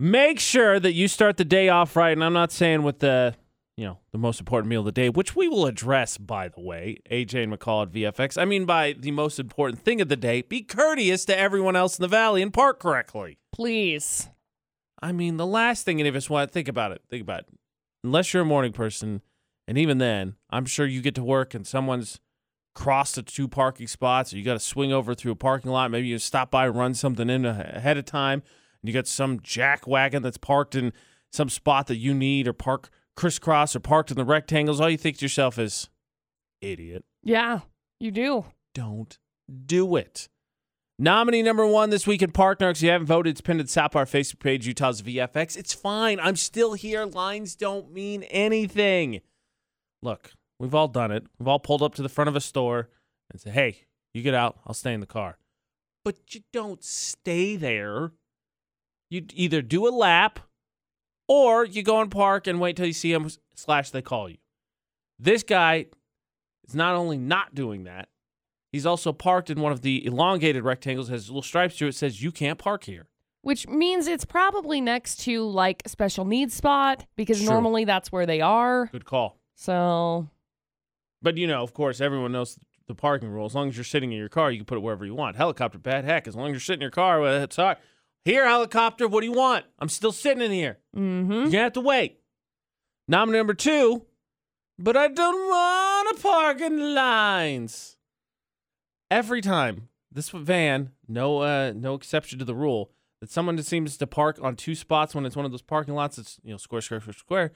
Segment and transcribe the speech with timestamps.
[0.00, 2.12] Make sure that you start the day off right.
[2.12, 3.34] And I'm not saying with the,
[3.76, 6.60] you know, the most important meal of the day, which we will address, by the
[6.60, 8.40] way, AJ and McCall at VFX.
[8.40, 11.98] I mean, by the most important thing of the day, be courteous to everyone else
[11.98, 13.38] in the valley and park correctly.
[13.52, 14.28] Please.
[15.02, 17.02] I mean, the last thing any of us want, think about it.
[17.10, 17.46] Think about it.
[18.04, 19.22] Unless you're a morning person,
[19.66, 22.20] and even then, I'm sure you get to work and someone's
[22.74, 25.90] crossed the two parking spots, or you got to swing over through a parking lot.
[25.90, 28.44] Maybe you stop by, and run something in ahead of time,
[28.82, 30.92] and you got some jack wagon that's parked in
[31.32, 34.80] some spot that you need, or park crisscross, or parked in the rectangles.
[34.80, 35.88] All you think to yourself is,
[36.60, 37.04] idiot.
[37.22, 37.60] Yeah,
[38.00, 38.46] you do.
[38.74, 39.18] Don't
[39.66, 40.28] do it.
[41.00, 42.76] Nominee number one this week in Park Narcs.
[42.76, 45.56] If you haven't voted, it's pinned at the top of our Facebook page, Utah's VFX.
[45.56, 46.18] It's fine.
[46.18, 47.04] I'm still here.
[47.04, 49.20] Lines don't mean anything.
[50.02, 51.24] Look, we've all done it.
[51.38, 52.88] We've all pulled up to the front of a store
[53.30, 54.58] and said, hey, you get out.
[54.66, 55.38] I'll stay in the car.
[56.04, 58.12] But you don't stay there.
[59.10, 60.40] You either do a lap
[61.26, 64.36] or you go and park and wait till you see them slash they call you.
[65.18, 65.86] This guy
[66.66, 68.08] is not only not doing that,
[68.70, 72.22] He's also parked in one of the elongated rectangles, has little stripes through it, says
[72.22, 73.06] you can't park here.
[73.42, 77.48] Which means it's probably next to like special needs spot because True.
[77.48, 78.86] normally that's where they are.
[78.92, 79.38] Good call.
[79.54, 80.28] So
[81.22, 83.46] But you know, of course, everyone knows the parking rule.
[83.46, 85.36] As long as you're sitting in your car, you can put it wherever you want.
[85.36, 87.78] Helicopter pad, heck, as long as you're sitting in your car, well, it's all right.
[88.28, 89.64] Here, helicopter, what do you want?
[89.78, 90.76] I'm still sitting in here.
[90.94, 91.32] mm-hmm.
[91.32, 92.18] You're gonna have to wait.
[93.08, 94.04] Nominee number two,
[94.78, 97.96] but I don't want to park in lines.
[99.10, 102.90] Every time this van, no, uh, no exception to the rule,
[103.22, 106.16] that someone seems to park on two spots when it's one of those parking lots
[106.16, 107.52] that's you know square, square, square, square.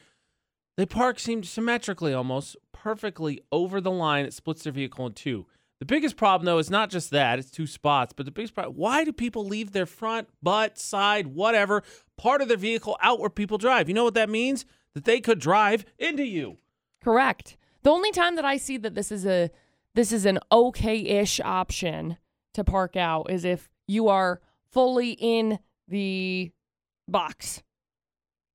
[0.78, 4.24] They park seem symmetrically, almost perfectly over the line.
[4.24, 5.44] It splits their vehicle in two.
[5.82, 8.12] The biggest problem, though, is not just that; it's two spots.
[8.16, 11.82] But the biggest problem: why do people leave their front, butt, side, whatever
[12.16, 13.88] part of their vehicle out where people drive?
[13.88, 14.64] You know what that means?
[14.94, 16.58] That they could drive into you.
[17.02, 17.56] correct.
[17.82, 19.50] The only time that I see that this is a
[19.96, 22.16] this is an okay-ish option
[22.54, 24.40] to park out is if you are
[24.70, 26.52] fully in the
[27.08, 27.60] box.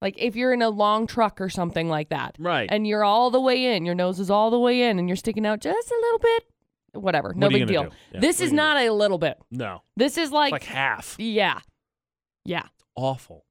[0.01, 2.37] Like if you're in a long truck or something like that.
[2.39, 2.69] Right.
[2.71, 5.17] And you're all the way in, your nose is all the way in and you're
[5.17, 6.43] sticking out just a little bit.
[6.93, 7.33] Whatever.
[7.35, 7.91] No What are you big gonna deal.
[7.91, 7.97] do?
[8.13, 9.37] Yeah, this what are is you gonna not a little bit.
[9.51, 11.15] no, This is like, like half.
[11.19, 11.59] yeah.
[12.45, 12.67] Yeah.
[12.95, 13.45] awful.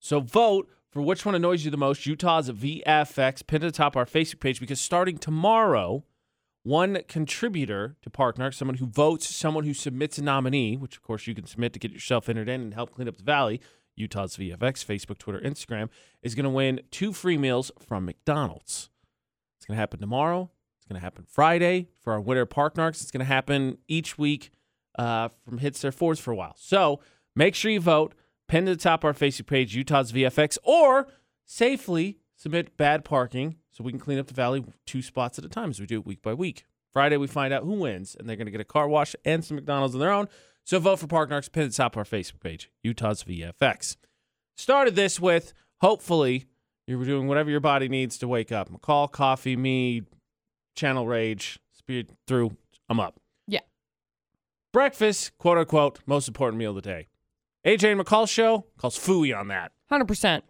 [0.00, 2.04] So vote for which one annoys you the most.
[2.06, 6.04] Utah's VFX pinned at the top of our Facebook page because starting tomorrow,
[6.62, 11.02] one contributor to Park Narc, someone who votes, someone who submits a nominee, which of
[11.02, 13.60] course you can submit to get yourself entered in and help clean up the valley.
[13.96, 15.88] Utah's VFX, Facebook, Twitter, Instagram,
[16.22, 18.90] is going to win two free meals from McDonald's.
[19.56, 20.50] It's going to happen tomorrow.
[20.84, 23.00] It's going to happen Friday for our winter Park Narcs.
[23.00, 24.50] It's going to happen each week
[24.98, 26.54] uh, from hits their fours for a while.
[26.58, 27.00] So
[27.34, 28.14] make sure you vote.
[28.48, 31.08] Pin to the top of our Facebook page, Utah's VFX, or
[31.46, 35.48] safely submit bad parking so we can clean up the valley two spots at a
[35.48, 36.66] time as we do it week by week.
[36.92, 39.42] Friday, we find out who wins, and they're going to get a car wash and
[39.42, 40.28] some McDonald's on their own.
[40.64, 43.96] So vote for Park Narcs, pin to the top of our Facebook page, Utah's VFX.
[44.54, 46.44] Started this with hopefully
[46.86, 48.70] you're doing whatever your body needs to wake up.
[48.70, 50.02] McCall, coffee, me,
[50.74, 52.56] channel rage, speed through.
[52.88, 53.20] I'm up.
[53.46, 53.60] Yeah.
[54.72, 57.08] Breakfast, quote unquote, most important meal of the day.
[57.66, 59.72] AJ and McCall show calls fooey on that.
[59.90, 60.42] 100%.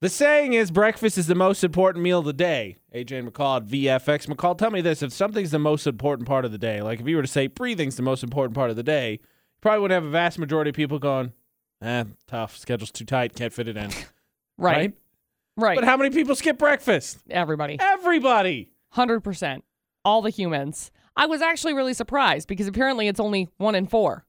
[0.00, 2.76] The saying is breakfast is the most important meal of the day.
[2.94, 4.28] AJ and McCall at VFX.
[4.28, 5.02] McCall, tell me this.
[5.02, 7.48] If something's the most important part of the day, like if you were to say
[7.48, 9.18] breathing's the most important part of the day, you
[9.60, 11.32] probably wouldn't have a vast majority of people going,
[11.82, 12.56] eh, tough.
[12.56, 13.34] Schedule's too tight.
[13.34, 13.90] Can't fit it in.
[14.60, 14.76] Right.
[14.76, 14.94] Right.
[15.58, 17.18] But how many people skip breakfast?
[17.28, 17.76] Everybody.
[17.80, 18.70] Everybody.
[18.94, 19.62] 100%.
[20.04, 20.90] All the humans.
[21.16, 24.24] I was actually really surprised because apparently it's only one in four.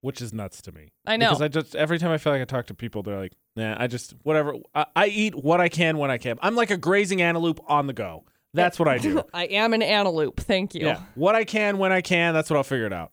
[0.00, 0.88] Which is nuts to me.
[1.06, 1.28] I know.
[1.28, 3.76] Because I just, every time I feel like I talk to people, they're like, nah,
[3.78, 4.54] I just, whatever.
[4.74, 6.38] I, I eat what I can when I can.
[6.42, 8.24] I'm like a grazing antelope on the go.
[8.54, 9.22] That's what I do.
[9.34, 10.40] I am an antelope.
[10.40, 10.86] Thank you.
[10.86, 11.02] yeah.
[11.14, 12.34] What I can when I can.
[12.34, 13.12] That's what I'll figure it out.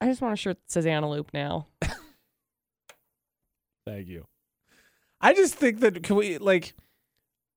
[0.00, 1.66] I just want a shirt that says antelope now.
[3.86, 4.24] Thank you.
[5.22, 6.74] I just think that can we like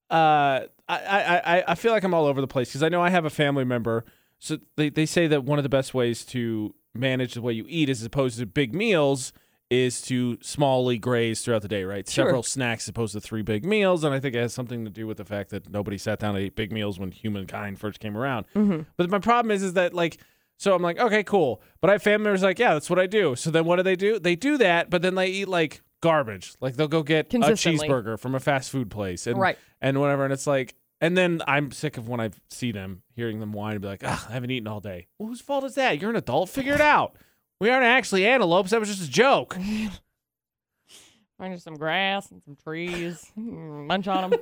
[0.10, 3.02] uh I I I, I feel like I'm all over the place because I know
[3.02, 4.06] I have a family member.
[4.40, 7.66] So they, they say that one of the best ways to manage the way you
[7.68, 9.34] eat as opposed to big meals
[9.70, 12.08] is to smallly graze throughout the day, right?
[12.08, 12.26] Sure.
[12.26, 14.04] Several snacks as opposed to three big meals.
[14.04, 16.36] And I think it has something to do with the fact that nobody sat down
[16.36, 18.46] and ate big meals when humankind first came around.
[18.56, 18.82] Mm-hmm.
[18.98, 20.20] But my problem is, is that like,
[20.58, 21.62] so I'm like, okay, cool.
[21.82, 23.36] But I have family members like, yeah, that's what I do.
[23.36, 24.20] So then what do they do?
[24.20, 26.54] They do that, but then they eat like garbage.
[26.62, 27.88] Like they'll go get a Consistently.
[27.90, 29.58] cheeseburger from a fast food place and Right.
[29.82, 30.24] and whatever.
[30.24, 33.74] And it's like, and then I'm sick of when I see them hearing them whine
[33.74, 35.08] and be like, ah, I haven't eaten all day.
[35.20, 36.00] Well, whose fault is that?
[36.02, 36.50] You're an adult.
[36.50, 37.16] Figure it out.
[37.60, 38.72] We aren't actually antelopes.
[38.72, 39.56] That was just a joke.
[41.38, 43.30] Find you some grass and some trees.
[43.36, 44.40] Munch on them.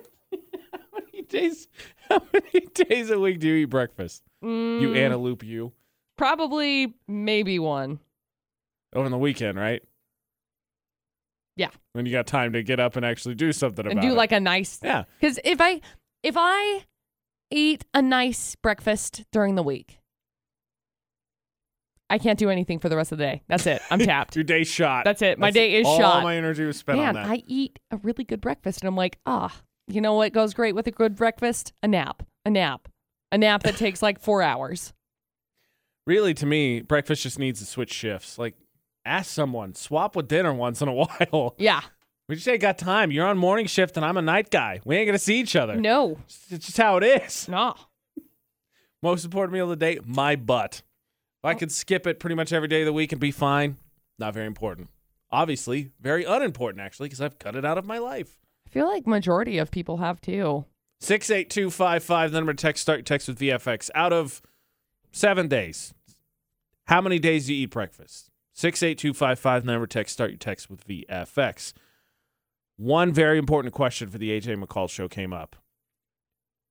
[0.72, 1.68] How many days?
[2.10, 4.22] How many days a week do you eat breakfast?
[4.44, 4.82] Mm.
[4.82, 5.72] You antelope, you
[6.18, 8.00] Probably maybe one.
[8.94, 9.82] over the weekend, right?
[11.56, 11.70] Yeah.
[11.94, 14.16] When you got time to get up and actually do something And about do it.
[14.16, 15.04] like a nice yeah.
[15.20, 15.82] Because if I
[16.24, 16.86] if I
[17.52, 20.00] eat a nice breakfast during the week,
[22.10, 23.44] I can't do anything for the rest of the day.
[23.48, 23.82] That's it.
[23.90, 24.36] I'm tapped.
[24.36, 25.06] Your day shot.
[25.06, 25.40] That's it.
[25.40, 26.16] My That's day is all shot.
[26.18, 27.26] All my energy was spent on Man, that.
[27.28, 29.56] I eat a really good breakfast, and I'm like, ah,
[29.88, 31.74] you know what goes great with a good breakfast?
[31.82, 32.24] A nap.
[32.46, 32.88] A nap.
[33.32, 34.94] A nap that takes like four hours.
[36.06, 38.38] really, to me, breakfast just needs to switch shifts.
[38.38, 38.56] Like,
[39.06, 40.94] ask someone, swap with dinner once in a
[41.32, 41.56] while.
[41.58, 41.82] Yeah.
[42.28, 43.12] We just ain't got time.
[43.12, 44.80] You're on morning shift and I'm a night guy.
[44.86, 45.76] We ain't gonna see each other.
[45.76, 46.18] No.
[46.26, 47.48] It's just how it is.
[47.48, 47.76] No.
[49.02, 50.82] Most important meal of the day, my butt.
[51.44, 51.56] If I oh.
[51.56, 53.76] could skip it pretty much every day of the week and be fine,
[54.18, 54.88] not very important.
[55.32, 58.40] Obviously, very unimportant actually, because I've cut it out of my life.
[58.66, 60.66] I feel like majority of people have too.
[61.02, 63.90] 68255, the number text, start your text with VFX.
[63.94, 64.42] Out of
[65.12, 65.94] seven days,
[66.86, 68.32] how many days do you eat breakfast?
[68.54, 71.74] 68255, the number text, start your text with VFX.
[72.78, 75.56] One very important question for the AJ McCall show came up.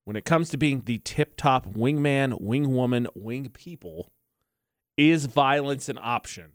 [0.05, 4.11] When it comes to being the tip top wingman, wingwoman, wing people,
[4.97, 6.53] is violence an option?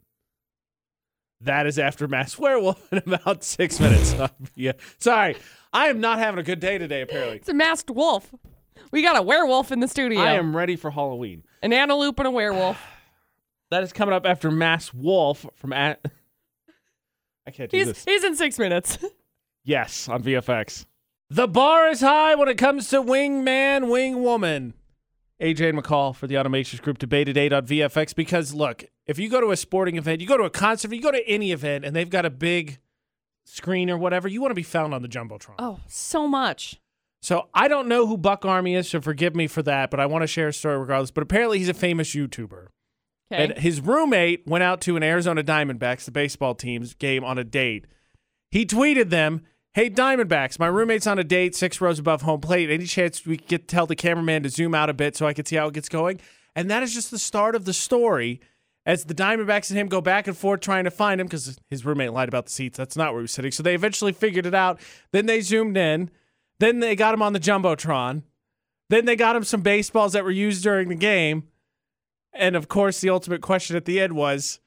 [1.40, 4.14] That is after Masked Werewolf in about six minutes.
[4.54, 4.72] yeah.
[4.98, 5.36] Sorry.
[5.72, 7.36] I am not having a good day today, apparently.
[7.36, 8.34] It's a masked wolf.
[8.90, 10.20] We got a werewolf in the studio.
[10.20, 11.44] I am ready for Halloween.
[11.62, 12.80] an antelope and a werewolf.
[13.70, 16.00] That is coming up after Masked Wolf from at.
[17.46, 18.04] I can't do He's this.
[18.04, 18.98] he's in six minutes.
[19.64, 20.86] Yes, on VFX.
[21.28, 24.72] The bar is high when it comes to wingman, wing woman.
[25.42, 29.28] AJ and McCall for the Automations Group debate today on VFX because look, if you
[29.28, 31.84] go to a sporting event, you go to a concert, you go to any event,
[31.84, 32.78] and they've got a big
[33.44, 35.56] screen or whatever, you want to be found on the jumbotron.
[35.58, 36.80] Oh, so much.
[37.20, 40.06] So I don't know who Buck Army is, so forgive me for that, but I
[40.06, 41.10] want to share a story regardless.
[41.10, 42.68] But apparently, he's a famous YouTuber.
[43.30, 43.44] Okay.
[43.44, 47.44] And his roommate went out to an Arizona Diamondbacks, the baseball team's game, on a
[47.44, 47.86] date.
[48.50, 49.42] He tweeted them,
[49.74, 52.70] Hey, Diamondbacks, my roommate's on a date six rows above home plate.
[52.70, 55.46] Any chance we could tell the cameraman to zoom out a bit so I could
[55.46, 56.20] see how it gets going?
[56.56, 58.40] And that is just the start of the story
[58.86, 61.84] as the Diamondbacks and him go back and forth trying to find him because his
[61.84, 62.78] roommate lied about the seats.
[62.78, 63.52] That's not where he was sitting.
[63.52, 64.80] So they eventually figured it out.
[65.12, 66.10] Then they zoomed in.
[66.58, 68.22] Then they got him on the Jumbotron.
[68.88, 71.44] Then they got him some baseballs that were used during the game.
[72.38, 74.60] And of course, the ultimate question at the end was,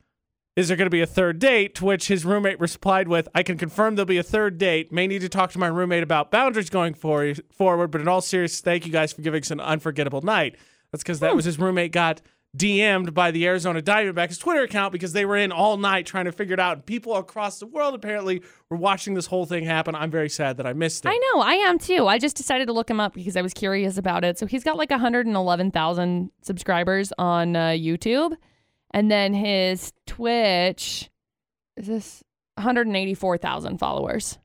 [0.58, 1.76] is there going to be a third date?
[1.76, 4.92] To which his roommate replied with, I can confirm there'll be a third date.
[4.92, 8.20] May need to talk to my roommate about boundaries going for- forward, but in all
[8.20, 10.58] seriousness, thank you guys for giving us an unforgettable night.
[10.92, 11.38] That's because that hmm.
[11.38, 12.22] was his roommate got
[12.57, 16.33] DM'd by the Arizona Diamondbacks Twitter account because they were in all night trying to
[16.33, 16.86] figure it out.
[16.86, 19.95] People across the world apparently were watching this whole thing happen.
[19.95, 21.09] I'm very sad that I missed it.
[21.09, 22.07] I know, I am too.
[22.07, 24.38] I just decided to look him up because I was curious about it.
[24.38, 28.36] So he's got like 111,000 subscribers on uh, YouTube.
[28.94, 31.09] And then his Twitch
[31.77, 32.24] is this
[32.56, 34.38] 184,000 followers.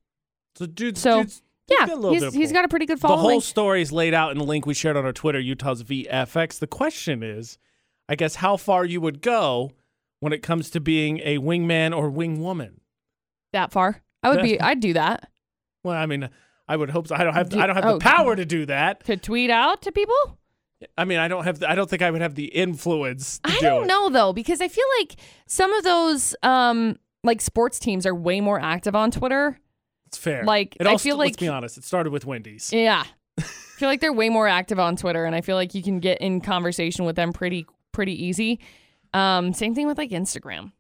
[0.54, 3.24] So, dude, So, dude's- Yeah, got a little he's, he's got a pretty good following.
[3.24, 5.82] The whole story is laid out in the link we shared on our Twitter, Utah's
[5.82, 6.60] VFX.
[6.60, 7.58] The question is,
[8.08, 9.72] I guess, how far you would go
[10.20, 12.74] when it comes to being a wingman or wingwoman.
[13.52, 14.02] that far.
[14.22, 15.30] I would be, I'd do that.
[15.84, 16.28] Well, I mean,
[16.68, 17.14] I would hope so.
[17.14, 17.92] I don't have, Do- I don't have oh.
[17.94, 19.04] the power to do that.
[19.04, 20.38] To tweet out to people?
[20.98, 23.38] I mean, I don't have, the, I don't think I would have the influence.
[23.40, 23.86] To I do don't it.
[23.86, 28.40] know though, because I feel like some of those um like sports teams are way
[28.40, 29.58] more active on Twitter.
[30.06, 30.44] It's fair.
[30.44, 32.72] Like, it I feel st- let's like- be honest, it started with Wendy's.
[32.72, 33.04] Yeah.
[33.38, 35.98] I feel like they're way more active on Twitter and I feel like you can
[36.00, 38.60] get in conversation with them pretty pretty easy.
[39.12, 40.72] Um same thing with like Instagram.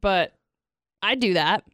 [0.00, 0.34] But
[1.02, 1.64] I do that.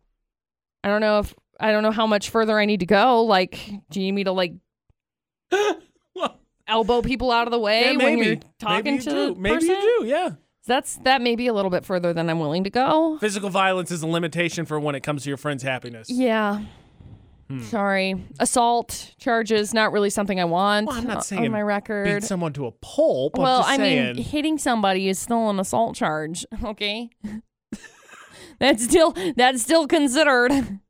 [0.82, 3.24] I don't know if I don't know how much further I need to go.
[3.24, 3.58] Like,
[3.90, 4.54] do you need me to like
[6.14, 6.38] well,
[6.68, 9.40] elbow people out of the way yeah, when you're talking maybe to you the.
[9.40, 9.70] Maybe person?
[9.70, 10.06] you do.
[10.06, 10.30] Yeah.
[10.66, 13.18] That's that may be a little bit further than I'm willing to go.
[13.18, 16.10] Physical violence is a limitation for when it comes to your friend's happiness.
[16.10, 16.62] Yeah.
[17.48, 17.60] Hmm.
[17.60, 18.14] Sorry.
[18.40, 22.06] Assault charges not really something I want Well, I'm not saying on my record.
[22.06, 23.36] Beat someone to a pulp.
[23.36, 24.16] I'm well, I saying.
[24.16, 27.08] mean, hitting somebody is still an assault charge, okay?
[28.58, 30.80] that's still that's still considered.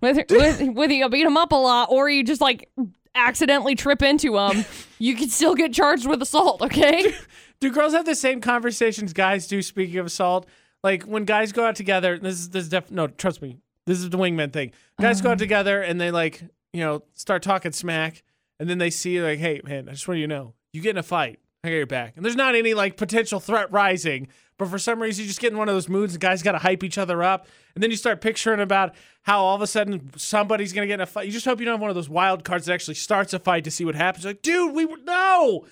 [0.00, 0.24] Whether
[0.72, 2.68] whether you beat them up a lot or you just like
[3.14, 4.64] accidentally trip into them,
[4.98, 7.14] you can still get charged with assault, okay?
[7.60, 9.60] Do girls have the same conversations guys do?
[9.60, 10.46] Speaking of assault,
[10.82, 13.58] like when guys go out together, this is this is def- no, trust me,
[13.90, 14.72] this is the wingman thing.
[15.00, 15.40] Guys go out mm.
[15.40, 16.42] together and they like
[16.72, 18.22] you know start talking smack,
[18.58, 20.90] and then they see like, hey man, I just want you to know, you get
[20.90, 24.28] in a fight, I got your back, and there's not any like potential threat rising,
[24.60, 26.52] but for some reason you just get in one of those moods and guys got
[26.52, 27.46] to hype each other up.
[27.74, 30.94] And then you start picturing about how all of a sudden somebody's going to get
[30.94, 31.24] in a fight.
[31.24, 33.38] You just hope you don't have one of those wild cards that actually starts a
[33.38, 34.26] fight to see what happens.
[34.26, 35.64] Like, dude, we were, no,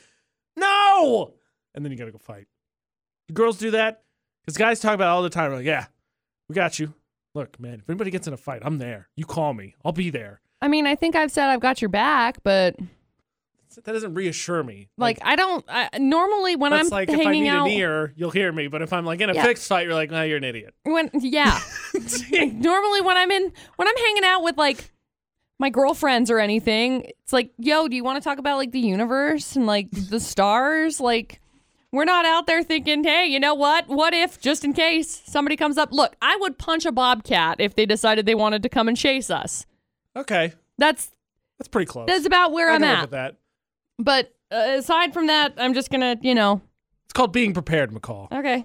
[0.57, 1.35] no.
[1.75, 2.47] And then you got to go fight.
[3.27, 4.05] The girls do that
[4.47, 5.53] because guys talk about it all the time.
[5.53, 5.89] Like, yeah,
[6.49, 6.95] we got you.
[7.35, 9.09] Look, man, if anybody gets in a fight, I'm there.
[9.17, 9.75] You call me.
[9.85, 10.41] I'll be there.
[10.61, 12.75] I mean, I think I've said I've got your back, but
[13.77, 14.89] That doesn't reassure me.
[14.97, 15.65] like I don't.
[15.69, 18.67] I, normally when I'm like if I need out, an ear, you'll hear me.
[18.67, 19.45] But if I'm like in a Yeah.
[19.45, 20.75] fixed fight, you're like, no, you're an idiot.
[20.83, 21.61] when yeah,
[22.33, 24.91] Like, normally when I'm in when I'm hanging out with like
[25.61, 28.81] my girlfriends or anything, it's like, yo, do you want to talk about like the
[28.81, 30.99] universe and like the stars?
[31.01, 31.41] Like,
[31.93, 33.89] we're not out there thinking, hey, you know what?
[33.89, 35.91] What if just in case somebody comes up?
[35.93, 39.31] Look, I would punch a bobcat if they decided they wanted to come and chase
[39.31, 39.65] us.
[40.17, 41.11] Okay, That's
[41.59, 42.07] that's pretty close.
[42.07, 43.01] that's about where I live at.
[43.03, 43.37] with that.
[43.99, 46.61] But uh, aside from that, I'm just gonna, you know,
[47.05, 48.31] It's called being prepared, McCall.
[48.33, 48.65] okay.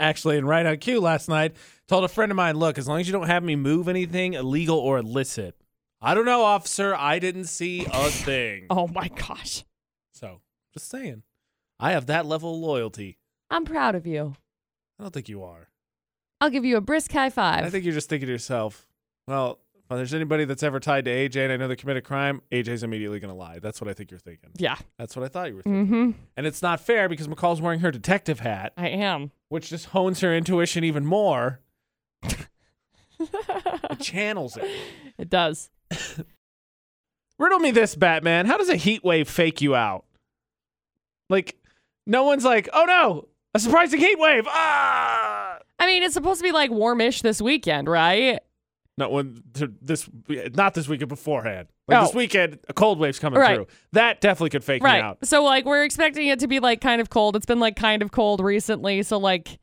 [0.00, 1.54] Actually, and right on cue last night,
[1.86, 4.34] told a friend of mine, look, as long as you don't have me move anything
[4.34, 5.54] illegal or illicit.
[6.00, 6.94] I don't know, officer.
[6.94, 8.66] I didn't see a thing.
[8.68, 9.64] Oh my gosh,
[10.12, 10.40] So,
[10.74, 11.22] just saying.
[11.78, 13.18] I have that level of loyalty.
[13.50, 14.34] I'm proud of you.
[14.98, 15.68] I don't think you are.
[16.40, 17.64] I'll give you a brisk high five.
[17.64, 18.86] I think you're just thinking to yourself,
[19.26, 22.06] well, if there's anybody that's ever tied to AJ and I know they committed a
[22.06, 23.58] crime, AJ's immediately going to lie.
[23.60, 24.50] That's what I think you're thinking.
[24.56, 24.76] yeah.
[24.98, 25.86] That's what I thought you were thinking.
[25.86, 26.10] Mm-hmm.
[26.36, 29.30] And it's not fair because McCall's wearing her detective hat, I am.
[29.48, 31.60] which just hones her intuition even more.
[33.18, 34.68] It channels it.
[35.16, 35.70] It does.
[37.38, 38.44] Riddle me this, Batman.
[38.44, 40.04] How does a heat wave fake you out?
[41.30, 41.56] Like,
[42.06, 44.44] no one's like, oh no, a surprising heat wave.
[44.48, 45.58] Ah!
[45.78, 48.40] I mean, it's supposed to be like warmish this weekend, right?
[48.98, 49.42] Not when
[49.82, 50.08] this,
[50.54, 51.68] not this weekend beforehand.
[51.86, 52.06] Like Oh.
[52.06, 53.56] this weekend, a cold wave's coming Right.
[53.56, 53.66] through.
[53.92, 55.02] That definitely could fake me Right.
[55.02, 55.18] out.
[55.24, 57.36] So like we're expecting it to be like kind of cold.
[57.36, 59.02] It's been like kind of cold recently.
[59.02, 59.58] So like,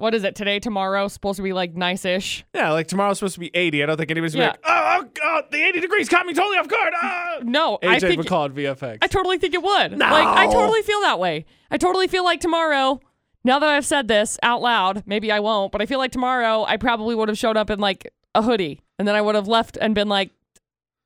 [0.00, 0.58] what is it today?
[0.58, 2.44] Tomorrow supposed to be like nice-ish.
[2.54, 3.82] Yeah, like tomorrow's supposed to be 80.
[3.82, 4.46] I don't think anybody's Yeah.
[4.46, 6.92] gonna be like, oh, oh, God, the 80 degrees caught me totally off guard.
[6.96, 7.26] Ah!
[7.42, 8.98] No, I AJ think McCall at VFX.
[9.02, 9.92] I totally think it would.
[9.98, 10.10] No.
[10.10, 11.46] Like I totally feel that way.
[11.70, 13.00] I totally feel like tomorrow.
[13.44, 16.64] Now that I've said this out loud, maybe I won't, but I feel like tomorrow
[16.68, 19.48] I probably would have showed up in like a hoodie, and then I would have
[19.48, 20.30] left and been like,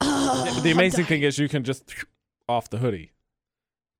[0.01, 1.95] the amazing thing is you can just
[2.49, 3.13] off the hoodie.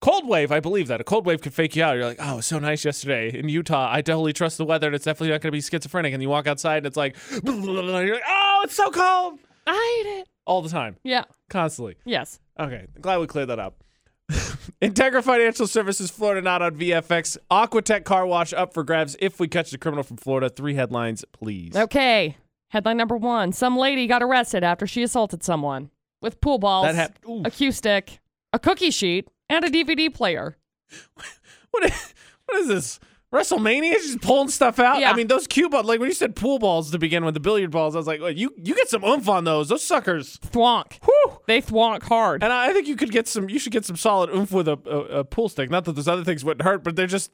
[0.05, 1.01] Cold wave, I believe that.
[1.01, 1.97] A cold wave could fake you out.
[1.97, 3.89] You're like, oh, it was so nice yesterday in Utah.
[3.91, 6.13] I totally trust the weather and it's definitely not going to be schizophrenic.
[6.13, 9.39] And you walk outside and it's like, you're like, oh, it's so cold.
[9.67, 9.73] I
[10.05, 10.29] hate it.
[10.47, 11.25] All the time, Yeah.
[11.49, 11.97] constantly.
[12.05, 12.39] Yes.
[12.61, 13.83] Okay, glad we cleared that up.
[14.83, 17.39] Integra Financial Services, Florida, not on VFX.
[17.51, 20.51] Aquatech Car Wash up for grabs if we catch the criminal from Florida.
[20.51, 21.75] Three headlines, please.
[21.75, 22.37] Okay.
[22.69, 25.89] Headline number one: Some lady got arrested after she assaulted someone
[26.21, 28.21] with pool balls, That hap- a cue stick,
[28.53, 30.57] a cookie sheet, and a DVD player.
[31.71, 32.15] What is,
[32.47, 33.01] what is this?
[33.33, 33.95] WrestleMania?
[33.95, 35.01] She's pulling stuff out.
[35.01, 35.11] Yeah.
[35.11, 35.87] I mean, those cue balls.
[35.87, 37.97] Like when you said pool balls to begin with, the billiard balls.
[37.97, 39.69] I was like, well, you you get some oomph on those.
[39.69, 40.39] Those suckers.
[40.39, 40.99] Thwonk.
[41.05, 41.41] Whew.
[41.49, 42.45] They thwonk hard.
[42.45, 43.51] And I I think you could get some.
[43.51, 45.69] You should get some solid oomph with a, a, a pool stick.
[45.69, 47.33] Not that those other things wouldn't hurt, but they're just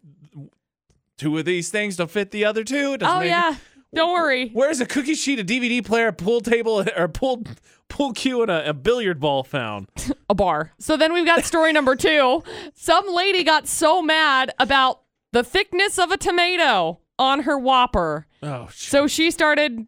[1.19, 2.97] two of these things don't fit the other two.
[2.97, 3.57] Doesn't Oh yeah.
[3.95, 4.51] Don't worry.
[4.51, 7.43] Where's a cookie sheet, a DVD player, a pool table, or pool
[7.91, 9.89] pool cue, and a, a billiard ball found?
[10.31, 10.73] A bar.
[10.79, 12.43] So then we've got story number two.
[12.75, 18.69] Some lady got so mad about the thickness of a tomato on her Whopper, Oh,
[18.73, 19.87] sh- so she started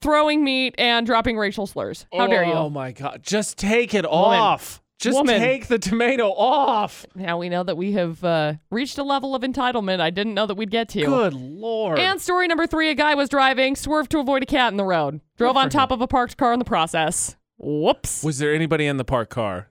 [0.00, 2.06] throwing meat and dropping racial slurs.
[2.12, 2.52] How dare you?
[2.52, 3.20] Oh my god!
[3.22, 4.81] Just take it off.
[5.02, 5.40] Just Woman.
[5.40, 7.04] take the tomato off.
[7.16, 10.46] Now we know that we have uh, reached a level of entitlement I didn't know
[10.46, 11.04] that we'd get to.
[11.04, 11.98] Good lord.
[11.98, 14.84] And story number three a guy was driving, swerved to avoid a cat in the
[14.84, 17.36] road, drove on for top of a parked car in the process.
[17.58, 18.22] Whoops.
[18.22, 19.70] Was there anybody in the parked car?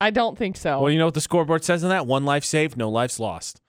[0.00, 0.80] I don't think so.
[0.80, 2.06] Well, you know what the scoreboard says in that?
[2.06, 3.60] One life saved, no lives lost.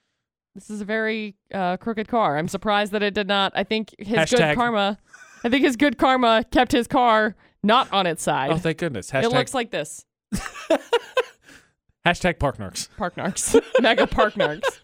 [0.54, 2.38] This is a very uh, crooked car.
[2.38, 3.52] I'm surprised that it did not.
[3.56, 4.98] I think his Hashtag- good karma.
[5.42, 7.34] I think his good karma kept his car
[7.64, 8.52] not on its side.
[8.52, 9.10] Oh, thank goodness.
[9.10, 10.04] Hashtag, it looks like this.
[12.06, 12.88] hashtag park narcs.
[12.96, 13.60] Park narcs.
[13.80, 14.80] Mega park narcs.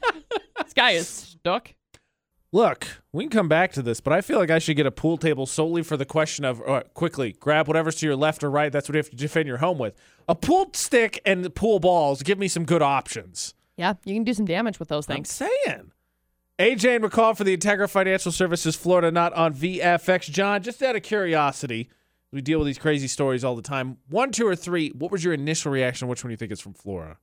[0.62, 1.74] This guy is stuck.
[2.52, 4.90] Look, we can come back to this, but I feel like I should get a
[4.90, 8.50] pool table solely for the question of uh, quickly grab whatever's to your left or
[8.50, 8.72] right.
[8.72, 9.94] That's what you have to defend your home with.
[10.28, 13.54] A pool stick and pool balls give me some good options.
[13.76, 15.30] Yeah, you can do some damage with those I'm things.
[15.30, 15.92] saying.
[16.58, 20.30] AJ and McCall for the Integra Financial Services Florida, not on VFX.
[20.30, 21.90] John, just out of curiosity,
[22.32, 23.98] we deal with these crazy stories all the time.
[24.08, 24.90] One, two, or three.
[24.90, 26.08] What was your initial reaction?
[26.08, 27.18] Which one do you think is from Florida?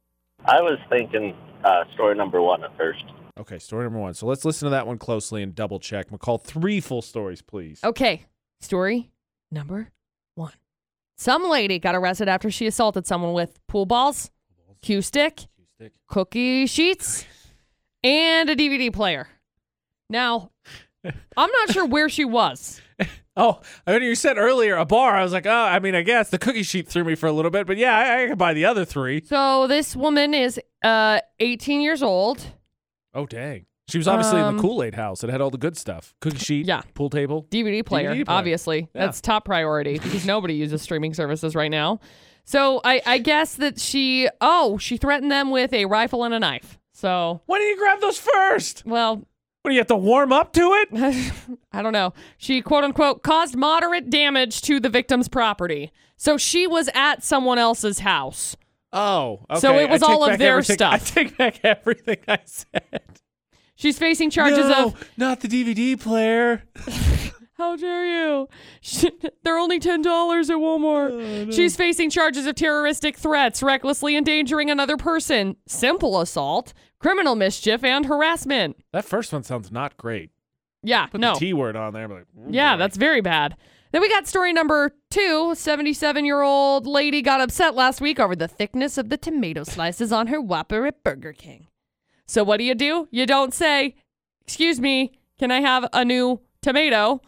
[0.45, 3.03] I was thinking uh, story number one at first.
[3.39, 4.13] Okay, story number one.
[4.13, 6.09] So let's listen to that one closely and double check.
[6.09, 7.79] McCall, three full stories, please.
[7.83, 8.25] Okay,
[8.61, 9.11] story
[9.51, 9.89] number
[10.35, 10.53] one.
[11.17, 14.29] Some lady got arrested after she assaulted someone with pool balls,
[14.81, 15.45] cue stick,
[15.75, 15.93] Stick.
[16.07, 17.25] cookie sheets,
[18.03, 19.27] and a DVD player.
[20.09, 20.51] Now,
[21.05, 21.11] I'm
[21.51, 22.81] not sure where she was.
[23.35, 25.15] Oh, I mean, you said earlier a bar.
[25.15, 27.31] I was like, oh, I mean, I guess the cookie sheet threw me for a
[27.31, 29.23] little bit, but yeah, I, I could buy the other three.
[29.25, 32.45] So this woman is uh 18 years old.
[33.13, 33.65] Oh, dang.
[33.89, 35.23] She was obviously in Um, the Kool Aid house.
[35.23, 36.81] It had all the good stuff cookie sheet, Yeah.
[36.93, 37.43] pool table.
[37.49, 38.37] DVD player, DVD player.
[38.37, 38.79] obviously.
[38.93, 39.05] Yeah.
[39.05, 41.99] That's top priority because nobody uses streaming services right now.
[42.45, 46.39] So I, I guess that she, oh, she threatened them with a rifle and a
[46.39, 46.77] knife.
[46.93, 48.83] So, Why didn't you grab those first?
[48.85, 49.25] well,
[49.63, 51.31] What do you have to warm up to it?
[51.71, 52.13] I don't know.
[52.37, 55.93] She quote unquote caused moderate damage to the victim's property.
[56.17, 58.57] So she was at someone else's house.
[58.91, 59.61] Oh, okay.
[59.61, 63.21] So it was all of their everything- I take back everything I said.
[63.75, 66.63] She's facing charges no, of not the DVD player.
[67.57, 68.47] how dare you?
[69.43, 71.47] They're only ten dollars at Walmart.
[71.47, 77.83] Oh, She's facing charges of terroristic threats, recklessly endangering another person, simple assault, criminal mischief,
[77.83, 78.77] and harassment.
[78.91, 80.31] That first one sounds not great.
[80.81, 81.33] Yeah, Put no.
[81.33, 82.07] the T word on there.
[82.07, 82.79] Like, Yeah, boy.
[82.79, 83.55] that's very bad.
[83.91, 85.53] Then we got story number two.
[85.55, 90.11] 77 year old lady got upset last week over the thickness of the tomato slices
[90.11, 91.67] on her Whopper at Burger King.
[92.25, 93.07] So, what do you do?
[93.11, 93.95] You don't say,
[94.41, 97.21] Excuse me, can I have a new tomato?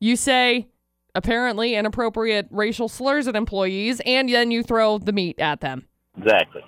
[0.00, 0.68] You say,
[1.14, 5.86] apparently inappropriate racial slurs at employees, and then you throw the meat at them.
[6.16, 6.64] Exactly.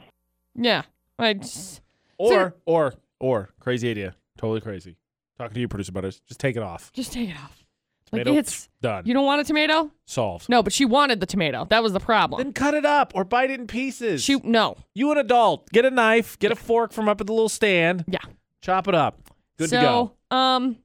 [0.54, 0.82] Yeah.
[1.18, 1.80] I just,
[2.18, 4.14] Or, or, or, crazy idea.
[4.36, 4.96] Totally crazy.
[5.38, 6.20] Talking to you, producer butters.
[6.26, 6.92] Just take it off.
[6.92, 7.58] just take it off.
[8.12, 9.04] Like, it's, done.
[9.06, 9.90] you don't want a tomato?
[10.04, 10.50] Solved.
[10.50, 11.64] No, but she wanted the tomato.
[11.70, 12.42] That was the problem.
[12.42, 14.22] Then cut it up or bite it in pieces.
[14.22, 14.76] She, no.
[14.94, 15.70] You an adult.
[15.70, 16.38] Get a knife.
[16.38, 18.04] Get a fork from up at the little stand.
[18.06, 18.18] Yeah.
[18.60, 19.18] Chop it up.
[19.56, 20.36] Good so, to go.
[20.36, 20.76] um,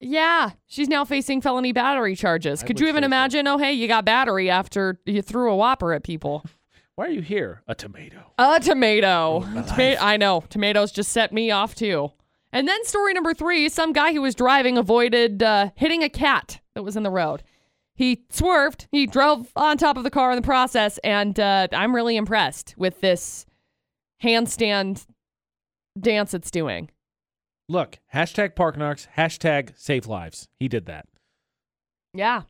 [0.00, 2.62] yeah, she's now facing felony battery charges.
[2.62, 3.06] I Could would you even say so.
[3.06, 3.46] imagine?
[3.46, 6.44] Oh, hey, you got battery after you threw a whopper at people.
[6.94, 7.62] Why are you here?
[7.68, 8.32] A tomato.
[8.38, 9.40] A tomato.
[9.40, 10.42] my Toma- I know.
[10.48, 12.10] Tomatoes just set me off too.
[12.52, 16.60] And then story number three: some guy who was driving avoided uh, hitting a cat
[16.74, 17.42] that was in the road.
[17.94, 18.88] He swerved.
[18.90, 22.74] He drove on top of the car in the process, and uh, I'm really impressed
[22.76, 23.44] with this
[24.22, 25.06] handstand
[25.98, 26.90] dance it's doing.
[27.68, 30.48] Look, hashtag Park Narcs, hashtag Save Lives.
[30.58, 31.06] He did that.
[32.14, 32.42] Yeah.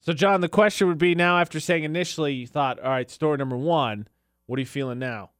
[0.00, 3.38] So, John, the question would be now after saying initially you thought, all right, story
[3.38, 4.08] number one,
[4.46, 5.30] what are you feeling now?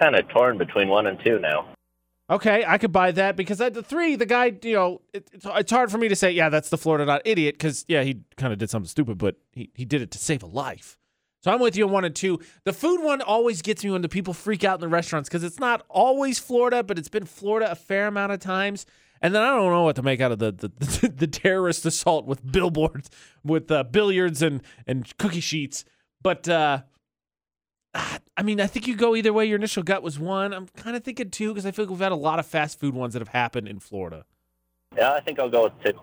[0.00, 1.68] Kind of torn between one and two now.
[2.30, 5.46] Okay, I could buy that because at the three, the guy, you know, it, it's,
[5.46, 8.22] it's hard for me to say, yeah, that's the Florida not idiot because, yeah, he
[8.36, 10.98] kind of did something stupid, but he, he did it to save a life.
[11.40, 12.40] So I'm with you on one and two.
[12.64, 15.44] The food one always gets me when the people freak out in the restaurants because
[15.44, 18.86] it's not always Florida, but it's been Florida a fair amount of times.
[19.20, 21.86] And then I don't know what to make out of the the, the, the terrorist
[21.86, 23.10] assault with billboards,
[23.44, 25.84] with uh, billiards and and cookie sheets.
[26.22, 26.82] But uh,
[27.94, 29.46] I mean, I think you go either way.
[29.46, 30.52] Your initial gut was one.
[30.52, 32.78] I'm kind of thinking two because I feel like we've had a lot of fast
[32.78, 34.24] food ones that have happened in Florida.
[34.96, 35.98] Yeah, I think I'll go with two.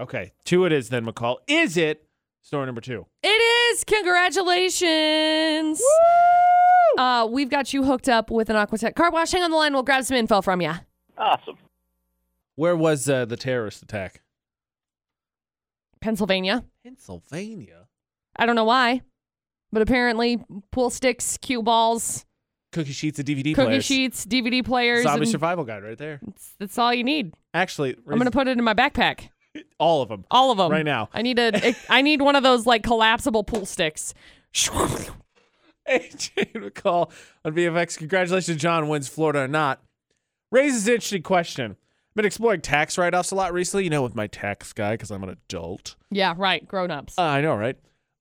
[0.00, 1.38] Okay, two it is then, McCall.
[1.46, 2.07] Is it
[2.42, 3.06] story number two?
[3.22, 3.84] It is.
[3.84, 5.82] Congratulations.
[6.96, 9.32] Uh, we've got you hooked up with an Aquatech car wash.
[9.32, 9.72] Hang on the line.
[9.72, 10.72] We'll grab some info from you.
[11.16, 11.56] Awesome.
[12.56, 14.22] Where was uh, the terrorist attack?
[16.00, 16.64] Pennsylvania.
[16.82, 17.86] Pennsylvania.
[18.36, 19.02] I don't know why,
[19.72, 20.38] but apparently
[20.70, 22.24] pool sticks, cue balls,
[22.70, 23.84] Cookie sheets and DVD cookie players.
[23.84, 25.02] sheets, DVD players.
[25.04, 26.20] Zombie and survival guide right there.
[26.22, 27.32] that's, that's all you need.
[27.54, 29.30] Actually, I'm gonna put it in my backpack.
[29.78, 31.08] All of them All of them right now.
[31.12, 31.74] I need a.
[31.88, 34.14] I need one of those like collapsible pool sticks.
[34.54, 37.10] AJ McCall
[37.44, 37.98] on VFX.
[37.98, 39.82] Congratulations, John wins Florida or not.
[40.52, 41.72] Raises an interesting question.
[41.72, 44.94] I've been exploring tax write offs a lot recently, you know, with my tax guy
[44.94, 45.96] because I'm an adult.
[46.10, 46.66] Yeah, right.
[46.66, 47.18] Grown ups.
[47.18, 47.76] Uh, I know, right?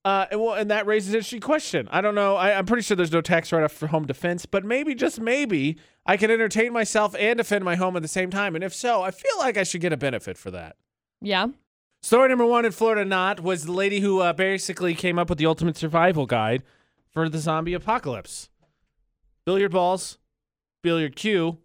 [0.05, 1.87] Uh, and, well, and that raises an interesting question.
[1.91, 2.35] I don't know.
[2.35, 5.19] I, I'm pretty sure there's no tax write off for home defense, but maybe, just
[5.19, 8.55] maybe, I can entertain myself and defend my home at the same time.
[8.55, 10.77] And if so, I feel like I should get a benefit for that.
[11.21, 11.47] Yeah.
[12.01, 15.37] Story number one in Florida not was the lady who uh, basically came up with
[15.39, 16.63] the ultimate survival guide
[17.11, 18.49] for the zombie apocalypse.
[19.45, 20.17] Billiard balls,
[20.83, 21.57] billiard cue,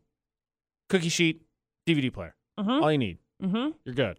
[0.89, 1.43] cookie sheet,
[1.87, 2.35] DVD player.
[2.59, 2.83] Mhm.
[2.83, 3.19] All you need.
[3.43, 3.71] Mm-hmm.
[3.85, 4.19] You're good.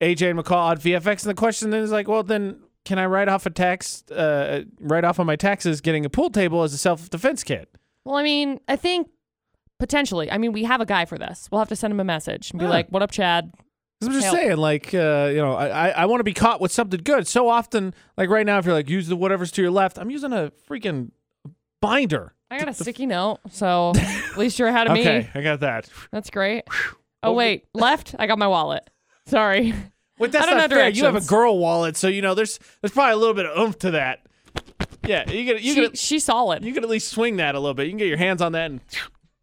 [0.00, 3.06] AJ and McCall on VFX, and the question then is like, well, then can I
[3.06, 6.72] write off a tax, uh, write off on my taxes getting a pool table as
[6.72, 7.68] a self defense kit?
[8.04, 9.08] Well, I mean, I think
[9.78, 10.30] potentially.
[10.30, 11.48] I mean, we have a guy for this.
[11.50, 12.70] We'll have to send him a message and be Huh.
[12.72, 13.52] like, "What up, Chad?"
[14.02, 16.72] I'm just saying, like, uh, you know, I, I, I want to be caught with
[16.72, 17.26] something good.
[17.26, 20.10] So often, like right now, if you're like, use the whatever's to your left, I'm
[20.10, 21.10] using a freaking
[21.80, 22.34] binder.
[22.50, 25.00] I got a sticky note, so at least you're ahead of me.
[25.00, 25.30] Okay.
[25.34, 25.88] I got that.
[26.10, 26.64] That's great.
[27.22, 28.14] Oh wait, left.
[28.18, 28.88] I got my wallet.
[29.26, 29.74] Sorry.
[30.18, 30.88] Wait, that's I don't not know fair.
[30.90, 31.30] You have a directions.
[31.30, 34.26] girl wallet, so you know there's there's probably a little bit of oomph to that.
[35.06, 36.62] Yeah, you can you she, can she's solid.
[36.62, 37.84] you can at least swing that a little bit.
[37.84, 38.80] You can get your hands on that and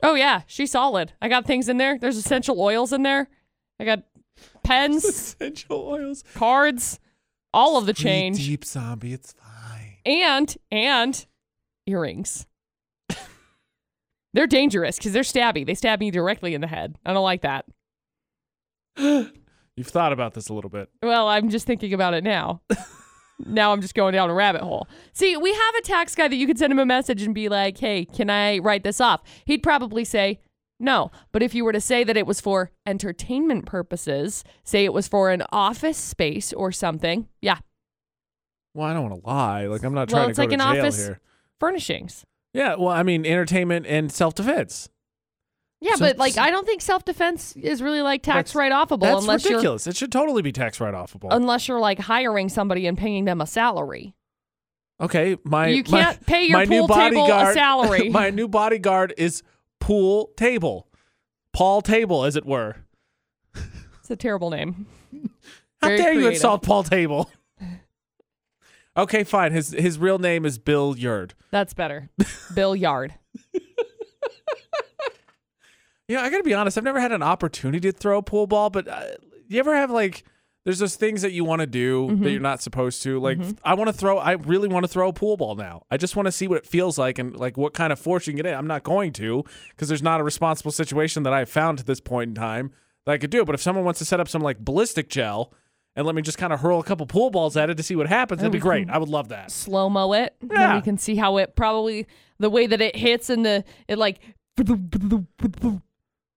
[0.03, 1.13] oh yeah, she's solid.
[1.19, 1.97] I got things in there.
[1.97, 3.27] There's essential oils in there.
[3.79, 4.03] I got
[4.67, 6.23] pens, Essential oils.
[6.35, 6.99] cards,
[7.53, 9.13] all of the change, Deep zombie.
[9.13, 9.93] It's fine.
[10.05, 11.25] and and
[11.85, 12.45] earrings.
[14.33, 15.65] they're dangerous because they're stabby.
[15.65, 16.95] They stab me directly in the head.
[17.05, 17.65] I don't like that.
[18.97, 20.89] You've thought about this a little bit.
[21.03, 22.61] Well, I'm just thinking about it now.
[23.45, 24.87] now I'm just going down a rabbit hole.
[25.13, 27.47] See, we have a tax guy that you could send him a message and be
[27.47, 29.21] like, hey, can I write this off?
[29.45, 30.39] He'd probably say,
[30.79, 31.11] no.
[31.31, 35.07] But if you were to say that it was for entertainment purposes, say it was
[35.07, 37.57] for an office space or something, yeah,
[38.73, 39.65] Well, I don't want to lie.
[39.65, 41.19] Like I'm not Well, trying it's to go like to an jail office- here.
[41.59, 42.25] furnishings.
[42.53, 42.75] Yeah.
[42.75, 44.89] Well, I mean, entertainment and self defense.
[45.81, 48.71] Yeah, So- but like I don't think self defense is really like tax That's- write
[48.71, 49.87] offable That's unless you're ridiculous.
[49.87, 51.27] It should totally be tax write offable.
[51.31, 54.15] unless you're like hiring somebody and paying them a salary.
[54.99, 58.09] okay, my you can't pay your new pool table a bodyguard- salary.
[58.09, 59.43] my new bodyguard is
[59.79, 60.87] pool table,
[61.53, 62.77] Paul Table, as it were.
[63.55, 64.87] it's a terrible name.
[65.81, 67.29] How Very dare you insult Paul Table?
[68.97, 69.51] okay, fine.
[69.51, 71.33] His his real name is Bill Yard.
[71.51, 72.09] That's better.
[72.53, 73.13] Bill Yard.
[76.09, 76.77] Yeah, I gotta be honest.
[76.77, 79.03] I've never had an opportunity to throw a pool ball, but uh,
[79.49, 80.23] you ever have like
[80.67, 82.23] there's those things that you want to do Mm-hmm.
[82.23, 83.21] that you're not supposed to.
[83.21, 84.17] Like I want to throw.
[84.17, 85.83] I really want to throw a pool ball now.
[85.89, 88.27] I just want to see what it feels like and like what kind of force
[88.27, 88.53] you can get in.
[88.53, 92.01] I'm not going to because there's not a responsible situation that I've found to this
[92.01, 92.71] point in time
[93.05, 93.45] that I could do.
[93.45, 95.53] But if someone wants to set up some like ballistic gel
[95.95, 97.95] and let me just kind of hurl a couple pool balls at it to see
[97.95, 98.89] what happens, that'd be great.
[98.89, 99.51] I would love that.
[99.51, 100.35] Slow mo it.
[100.51, 100.75] Yeah.
[100.75, 102.07] we can see how it probably
[102.39, 104.19] the way that it hits and the it like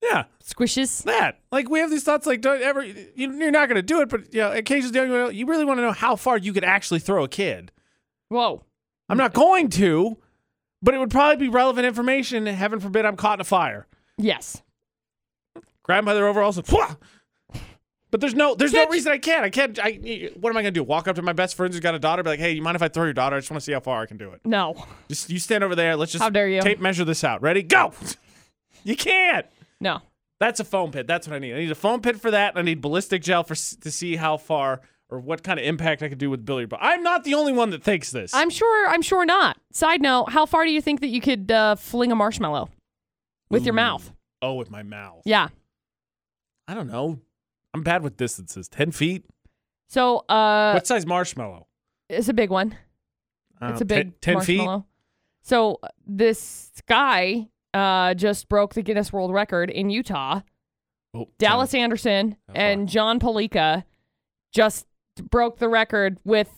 [0.03, 0.25] Yeah.
[0.43, 1.03] squishes.
[1.05, 1.39] that.
[1.53, 4.09] Like we have these thoughts like don't ever you, you're not going to do it,
[4.09, 7.25] but you know, occasionally you really want to know how far you could actually throw
[7.25, 7.71] a kid.
[8.29, 8.65] Whoa.
[9.09, 10.17] I'm not going to,
[10.83, 12.47] but it would probably be relevant information.
[12.47, 13.87] Heaven forbid I'm caught in a fire.
[14.17, 14.63] Yes.
[15.83, 16.61] Grab by their overalls!
[18.11, 19.45] But there's no there's no reason I can't.
[19.45, 19.79] I can't.
[19.81, 20.83] I what am I gonna do?
[20.83, 22.75] Walk up to my best friend who's got a daughter, be like, "Hey, you mind
[22.75, 23.37] if I throw your daughter?
[23.37, 24.85] I just want to see how far I can do it." No.
[25.09, 25.95] Just you stand over there.
[25.97, 26.61] Let's just How dare you.
[26.61, 27.41] tape measure this out.
[27.41, 27.63] Ready?
[27.63, 27.93] Go.
[28.85, 29.47] you can't.
[29.81, 30.01] No.
[30.38, 31.07] That's a foam pit.
[31.07, 31.55] That's what I need.
[31.55, 32.57] I need a foam pit for that.
[32.57, 36.09] I need ballistic gel for to see how far or what kind of impact I
[36.09, 36.79] could do with billiard ball.
[36.81, 38.33] I'm not the only one that thinks this.
[38.33, 39.59] I'm sure I'm sure not.
[39.73, 42.71] Side note, how far do you think that you could uh, fling a marshmallow
[43.51, 44.12] with your mouth?
[44.43, 45.21] oh, with my mouth.
[45.27, 45.49] Yeah.
[46.66, 47.19] I don't know.
[47.75, 48.69] I'm bad with distances.
[48.69, 49.27] Ten feet.
[49.88, 51.66] So uh what size marshmallow?
[52.09, 52.77] it's a big one.
[53.61, 54.57] Don't It's a big ten, 10 feet.
[54.59, 54.87] marshmallow.
[55.43, 60.40] So uh, this guy uh, just broke the Guinness World Record in Utah.
[61.14, 63.85] Oh, Dallas Anderson How and John Polika
[64.52, 64.87] just
[65.30, 66.48] broke the record with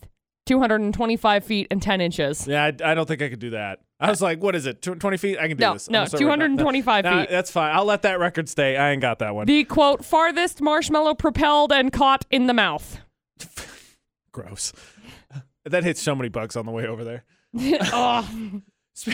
[0.46, 2.46] 225 feet and 10 inches.
[2.46, 3.80] Yeah, I, I don't think I could do that.
[4.00, 4.82] I was like, what is it?
[4.82, 5.38] 20 feet?
[5.38, 5.88] I can do No, this.
[5.88, 6.44] No, gonna start right now.
[6.46, 7.30] 225 No, feet.
[7.30, 7.74] That's fine.
[7.74, 8.76] I'll let that record stay.
[8.76, 9.46] I ain't got that one.
[9.46, 12.98] The quote farthest marshmallow propelled and caught in the mouth.
[14.32, 14.72] Gross.
[15.64, 17.24] That hits so many bugs on the way over there.
[17.92, 18.28] oh,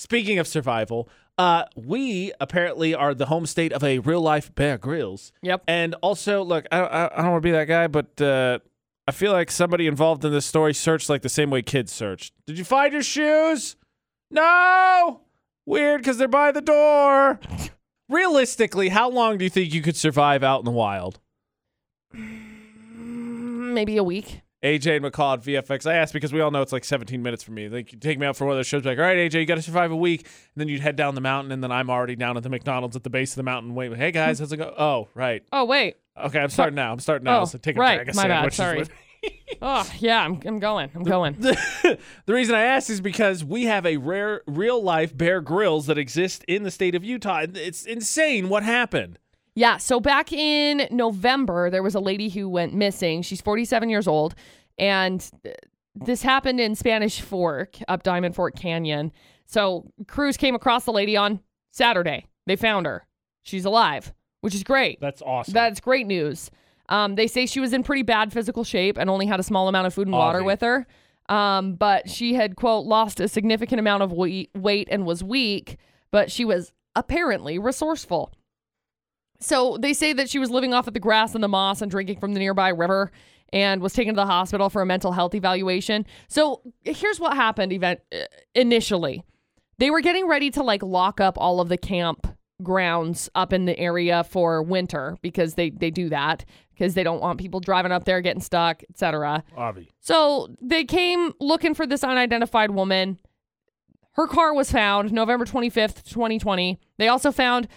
[0.00, 4.78] Speaking of survival, uh, we apparently are the home state of a real life Bear
[4.78, 5.30] Grylls.
[5.42, 5.62] yep.
[5.68, 8.60] And also, look, I, I, I don't want to be that guy, but uh,
[9.06, 12.32] I feel like somebody involved in this story searched like the same way kids searched.
[12.46, 13.76] Did you find your shoes?
[14.30, 15.20] No!
[15.66, 17.38] Weird because they're by the door.
[18.08, 21.20] Realistically, how long do you think you could survive out in the wild?
[22.14, 24.40] Maybe a week.
[24.62, 25.90] AJ and McCall at VFX.
[25.90, 27.68] I asked because we all know it's like 17 minutes for me.
[27.68, 29.46] Like, you take me out for one of those shows, like, all right, AJ, you
[29.46, 30.20] got to survive a week.
[30.22, 32.94] And then you'd head down the mountain, and then I'm already down at the McDonald's
[32.96, 33.74] at the base of the mountain.
[33.74, 34.74] Wait, hey guys, how's it go?
[34.78, 35.42] Oh, right.
[35.52, 35.96] Oh, wait.
[36.18, 36.92] Okay, I'm starting now.
[36.92, 37.40] I'm starting now.
[37.40, 37.98] Oh, so take a right.
[38.00, 38.52] bag of My bad.
[38.52, 38.78] Sorry.
[38.80, 38.90] with-
[39.62, 40.90] Oh, yeah, I'm, I'm going.
[40.94, 41.34] I'm going.
[41.40, 45.98] the reason I asked is because we have a rare, real life Bear Grylls that
[45.98, 47.44] exist in the state of Utah.
[47.54, 49.18] It's insane what happened.
[49.54, 53.22] Yeah, so back in November, there was a lady who went missing.
[53.22, 54.34] She's 47 years old,
[54.78, 55.28] and
[55.94, 59.12] this happened in Spanish Fork, up Diamond Fork Canyon.
[59.46, 61.40] So crews came across the lady on
[61.72, 62.26] Saturday.
[62.46, 63.06] They found her.
[63.42, 65.00] She's alive, which is great.
[65.00, 65.52] That's awesome.
[65.52, 66.50] That's great news.
[66.88, 69.68] Um, they say she was in pretty bad physical shape and only had a small
[69.68, 70.86] amount of food and water with her.
[71.28, 75.76] Um, but she had, quote, lost a significant amount of weight and was weak,
[76.10, 78.32] but she was apparently resourceful.
[79.40, 81.90] So they say that she was living off of the grass and the moss and
[81.90, 83.10] drinking from the nearby river
[83.52, 86.06] and was taken to the hospital for a mental health evaluation.
[86.28, 88.24] So here's what happened event uh,
[88.54, 89.24] initially.
[89.78, 92.26] They were getting ready to like lock up all of the camp
[92.62, 97.20] grounds up in the area for winter because they they do that because they don't
[97.20, 99.42] want people driving up there getting stuck, etc.
[99.56, 99.90] Avi.
[100.00, 103.18] So they came looking for this unidentified woman.
[104.12, 106.78] Her car was found November 25th, 2020.
[106.98, 107.68] They also found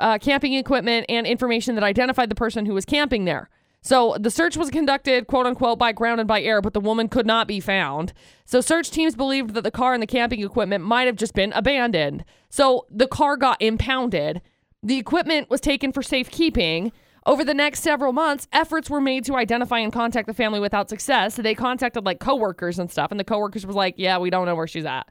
[0.00, 3.48] uh, camping equipment and information that identified the person who was camping there.
[3.82, 7.08] So the search was conducted, quote unquote, by ground and by air, but the woman
[7.08, 8.12] could not be found.
[8.44, 11.52] So search teams believed that the car and the camping equipment might have just been
[11.52, 12.24] abandoned.
[12.50, 14.42] So the car got impounded.
[14.82, 16.92] The equipment was taken for safekeeping.
[17.26, 20.90] Over the next several months, efforts were made to identify and contact the family without
[20.90, 21.34] success.
[21.34, 24.46] So they contacted like coworkers and stuff, and the coworkers was like, "Yeah, we don't
[24.46, 25.06] know where she's at."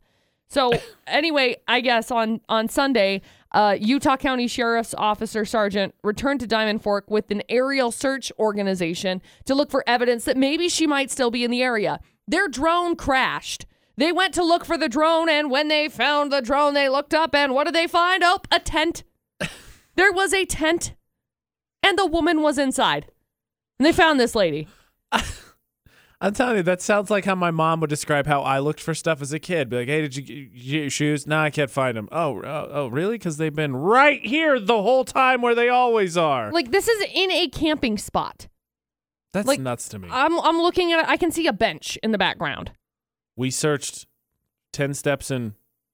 [0.50, 0.72] So
[1.06, 6.82] anyway, I guess on on Sunday, uh, Utah County Sheriff's Officer Sergeant returned to Diamond
[6.82, 11.32] Fork with an aerial search organization to look for evidence that maybe she might still
[11.32, 12.00] be in the area.
[12.28, 13.66] Their drone crashed.
[13.96, 17.14] They went to look for the drone, and when they found the drone, they looked
[17.14, 18.24] up, and what did they find?
[18.24, 19.04] Oh, a tent.
[19.96, 20.94] there was a tent,
[21.84, 23.08] and the woman was inside.
[23.78, 24.68] And they found this lady.
[26.21, 28.93] I'm telling you, that sounds like how my mom would describe how I looked for
[28.93, 29.69] stuff as a kid.
[29.69, 31.25] Be like, "Hey, did you get your shoes?
[31.25, 32.10] No, I can't find them.
[32.12, 33.13] Oh, oh, oh really?
[33.15, 36.51] Because they've been right here the whole time, where they always are.
[36.51, 38.47] Like this is in a camping spot.
[39.32, 40.10] That's like, nuts to me.
[40.12, 41.08] I'm I'm looking at.
[41.08, 42.71] I can see a bench in the background.
[43.38, 44.05] we searched
[44.73, 45.53] ten steps in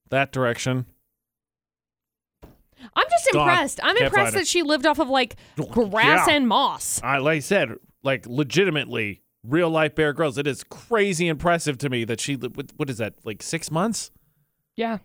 [0.09, 0.88] that direction.
[2.95, 3.47] I'm just Gone.
[3.47, 3.79] impressed.
[3.83, 5.35] I'm Can't impressed that she lived off of like
[5.71, 6.35] grass Yeah.
[6.35, 6.99] and moss.
[7.03, 10.38] I like I said, like legitimately, real life Bear Grylls.
[10.38, 12.36] It is crazy impressive to me that she.
[12.36, 13.13] What what is that?
[13.23, 14.12] Like six months?
[14.75, 14.99] Yeah.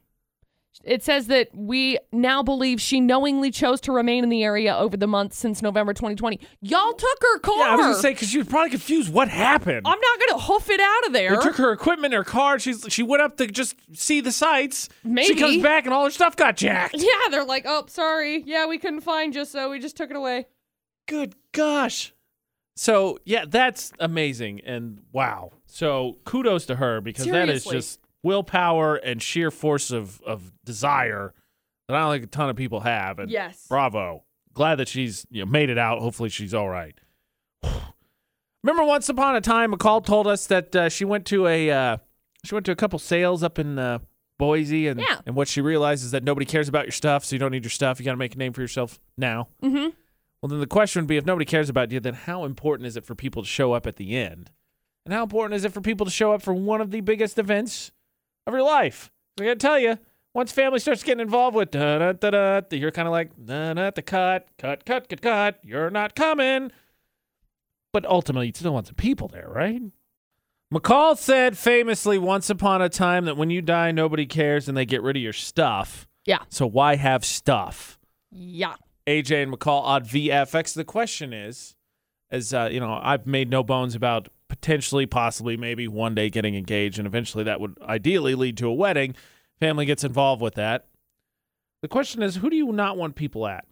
[0.85, 4.97] It says that we now believe she knowingly chose to remain in the area over
[4.97, 6.39] the months since November 2020.
[6.63, 7.55] Y'all took her car.
[7.59, 9.13] Yeah, I was gonna say because she was probably confused.
[9.13, 9.83] What happened?
[9.85, 11.37] I'm not gonna hoof it out of there.
[11.37, 12.59] They took her equipment, her car.
[12.61, 14.89] She's she went up to just see the sights.
[15.03, 16.95] Maybe She comes back and all her stuff got jacked.
[16.97, 18.43] yeah, they're like, oh, sorry.
[18.47, 20.47] Yeah, we couldn't find you, so we just took it away.
[21.09, 22.15] Good gosh.
[22.81, 25.53] So yeah, that's amazing and wow.
[25.67, 31.35] So kudos to her because that is just willpower and sheer force of of desire
[31.89, 33.19] that I don't think a ton of people have.
[33.19, 33.67] And Yes.
[33.69, 34.25] bravo.
[34.55, 35.99] Glad that she's you know, made it out.
[36.01, 36.95] Hopefully she's all right.
[38.65, 41.97] Remember once upon a time, McCall told us that uh, she went to a uh,
[42.47, 43.99] she went to a couple sales up in uh,
[44.39, 45.21] Boise, and Yeah.
[45.27, 47.65] and what she realized is that nobody cares about your stuff, so you don't need
[47.65, 48.01] your stuff.
[48.01, 49.49] You got to make a name for yourself now.
[49.63, 49.89] Mm-hmm.
[50.43, 52.97] Well, then the question would be, if nobody cares about you, then how important is
[52.97, 54.51] it for people to show up at the end?
[55.05, 57.39] And how important is it for people to show up for one of the biggest
[57.39, 57.93] events
[58.47, 59.11] of your life?
[59.39, 59.99] I got to tell you,
[60.35, 63.75] once family starts getting involved with da da da da, you're kind of like da
[63.75, 65.59] da the cut, cut, cut, cut, cut.
[65.63, 66.71] You're not coming.
[67.93, 69.83] But ultimately, you still want some people there, right?
[70.73, 74.87] McCall said famously once upon a time that when you die, nobody cares and they
[74.87, 76.07] get rid of your stuff.
[76.25, 76.39] Yeah.
[76.49, 77.99] So why have stuff?
[78.31, 78.75] Yeah.
[79.07, 80.75] AJ and McCall on VFX.
[80.75, 81.77] The question is,
[82.31, 86.55] as uh, you know, I've made no bones about potentially, possibly, maybe one day getting
[86.55, 89.15] engaged, and eventually that would ideally lead to a wedding.
[89.59, 90.87] Family gets involved with that.
[91.83, 93.65] The question is, who do you not want people at?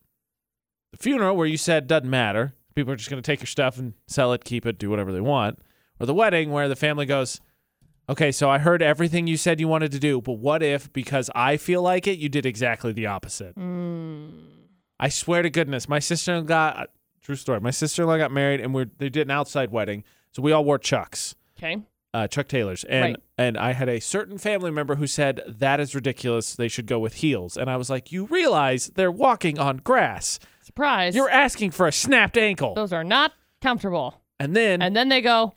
[0.93, 2.55] The funeral, where you said doesn't matter.
[2.75, 5.13] People are just going to take your stuff and sell it, keep it, do whatever
[5.13, 5.59] they want.
[6.01, 7.41] Or the wedding, where the family goes,
[8.09, 11.29] okay, so I heard everything you said you wanted to do, but what if, because
[11.35, 13.55] I feel like it, you did exactly the opposite?
[15.01, 16.91] I swear to goodness, my sister got
[17.23, 17.61] true story.
[17.61, 20.53] My sister in law got married, and we they did an outside wedding, so we
[20.53, 21.79] all wore Chucks, Okay.
[22.15, 23.17] uh, Chuck Taylors, and Right.
[23.37, 26.55] and I had a certain family member who said that is ridiculous.
[26.57, 30.39] They should go with heels, and I was like, you realize they're walking on grass.
[30.63, 31.15] Surprise.
[31.15, 34.21] You're asking for a snapped ankle, Those are not comfortable.
[34.41, 35.55] and then And then they go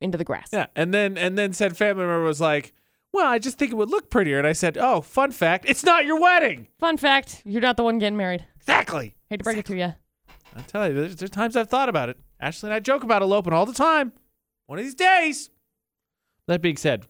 [0.00, 0.48] into the grass.
[0.52, 2.72] yeah, and then and then said family member was like,
[3.12, 5.84] well, I just think it would look prettier, and I said, oh, fun fact, it's
[5.84, 6.68] not your wedding.
[6.78, 8.44] Fun fact, you're not the one getting married.
[8.56, 9.16] Exactly.
[9.28, 9.94] Hate to break it to you.
[10.56, 12.18] I tell you, there's, there's times I've thought about it.
[12.40, 14.12] Ashley and I joke about eloping all the time.
[14.66, 15.50] One of these days.
[16.46, 17.06] That being said,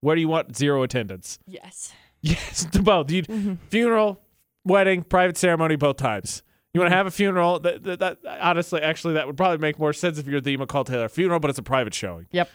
[0.00, 1.38] where do you want zero attendance?
[1.46, 1.92] Yes.
[2.24, 3.10] Yes, to both.
[3.10, 3.54] You mm-hmm.
[3.68, 4.22] funeral,
[4.64, 6.44] wedding, private ceremony, both times.
[6.72, 7.58] You want to have a funeral?
[7.58, 10.86] That, that, that honestly, actually, that would probably make more sense if you're the McCall
[10.86, 12.26] Taylor funeral, but it's a private showing.
[12.30, 12.48] Yep.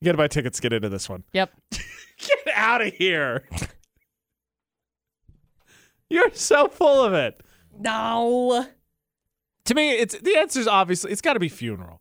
[0.00, 1.24] You got to buy tickets to get into this one.
[1.32, 1.50] Yep.
[1.72, 3.44] Get out of here.
[6.10, 7.40] You're so full of it.
[7.78, 8.66] No.
[9.66, 12.00] to me it's the answer is obviously it's got to be funeral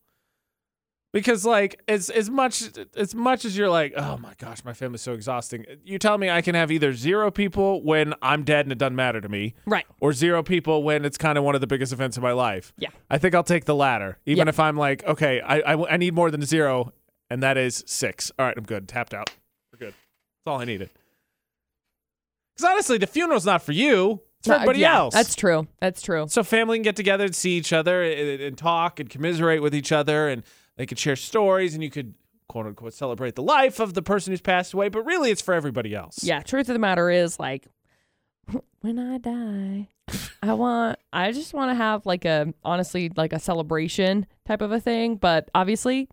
[1.13, 2.63] because like as as much
[2.95, 6.31] as much as you're like oh my gosh my family's so exhausting you tell me
[6.31, 9.53] i can have either zero people when i'm dead and it doesn't matter to me
[9.67, 9.85] Right.
[10.01, 12.73] or zero people when it's kind of one of the biggest events of my life
[12.79, 12.89] Yeah.
[13.11, 14.49] i think i'll take the latter even Yeah.
[14.49, 16.91] if i'm like okay I, I i need more than zero
[17.29, 19.29] and that is six all right i'm good tapped out
[19.71, 20.89] we're good that's all i needed
[22.55, 25.67] because honestly the funeral's not for you it's for everybody yeah, else That's true.
[25.79, 26.27] That's true.
[26.29, 29.73] so family can get together and see each other and, and talk and commiserate with
[29.73, 30.43] each other, and
[30.77, 32.13] they could share stories, and you could
[32.47, 34.89] quote unquote celebrate the life of the person who's passed away.
[34.89, 36.23] But really, it's for everybody else.
[36.23, 36.41] Yeah.
[36.41, 37.67] Truth of the matter is, like,
[38.81, 39.89] when I die,
[40.43, 40.99] I want.
[41.11, 45.15] I just want to have like a honestly like a celebration type of a thing.
[45.15, 46.09] But obviously,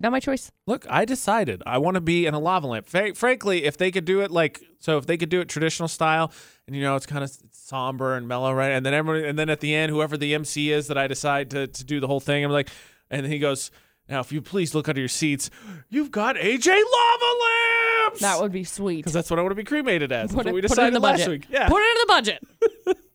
[0.00, 0.50] not my choice.
[0.66, 2.86] Look, I decided I want to be in a lava lamp.
[2.88, 5.88] Fra- frankly, if they could do it like so, if they could do it traditional
[5.88, 6.32] style,
[6.66, 8.70] and you know it's kind of somber and mellow, right?
[8.70, 11.50] And then everyone, and then at the end, whoever the MC is that I decide
[11.50, 12.70] to to do the whole thing, I'm like,
[13.10, 13.70] and then he goes,
[14.08, 15.50] "Now, if you please look under your seats,
[15.88, 18.96] you've got AJ lava lamps." That would be sweet.
[18.96, 20.30] because that's what I want to be cremated as.
[20.30, 21.28] That's Put what we decided the last budget.
[21.28, 21.46] week.
[21.50, 23.10] Yeah, Put it in the budget.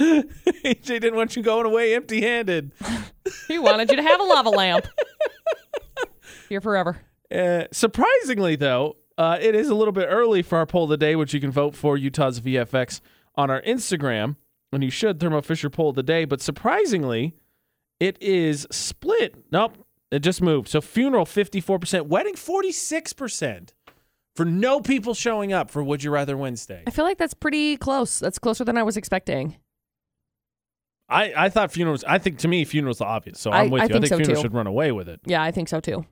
[0.64, 2.72] AJ didn't want you going away empty-handed.
[3.48, 4.86] He wanted you to have a lava lamp.
[6.48, 6.98] Here forever.
[7.34, 10.96] Uh, surprisingly, though, uh, it is a little bit early for our poll of the
[10.96, 13.00] day, which you can vote for Utah's VFX
[13.34, 14.36] on our Instagram.
[14.72, 16.24] And you should Thermo Fisher poll of the day.
[16.24, 17.34] But surprisingly,
[18.00, 19.36] it is split.
[19.52, 19.78] Nope,
[20.10, 20.68] it just moved.
[20.68, 23.70] So funeral 54%, wedding 46%
[24.34, 26.82] for no people showing up for Would You Rather Wednesday.
[26.88, 28.18] I feel like that's pretty close.
[28.18, 29.56] That's closer than I was expecting.
[31.08, 33.38] I, I thought funerals, I think to me, funerals the obvious.
[33.38, 33.90] So I- I'm with I you.
[33.90, 34.42] I think think so, funerals too.
[34.42, 35.20] should run away with it.
[35.24, 36.04] Yeah, I think so too.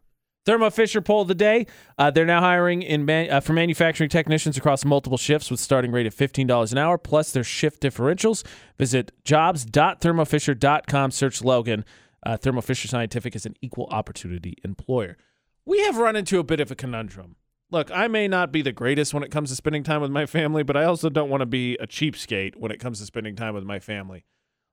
[0.45, 1.67] Thermo Fisher poll of the day.
[1.97, 5.93] Uh, they're now hiring in man, uh, for manufacturing technicians across multiple shifts with starting
[5.93, 8.45] rate of $15 an hour plus their shift differentials.
[8.79, 11.11] Visit jobs.thermofisher.com.
[11.11, 11.85] Search Logan.
[12.25, 15.17] Uh, Thermo Fisher Scientific is an equal opportunity employer.
[15.65, 17.37] We have run into a bit of a conundrum.
[17.71, 20.27] Look, I may not be the greatest when it comes to spending time with my
[20.27, 23.35] family, but I also don't want to be a cheapskate when it comes to spending
[23.35, 24.27] time with my family.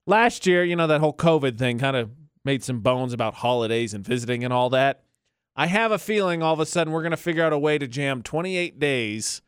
[0.06, 2.12] Last year, you know, that whole COVID thing kind of
[2.44, 5.04] made some bones about holidays and visiting and all that.
[5.60, 7.78] I have a feeling all of a sudden we're going to figure out a way
[7.78, 9.42] to jam 28 days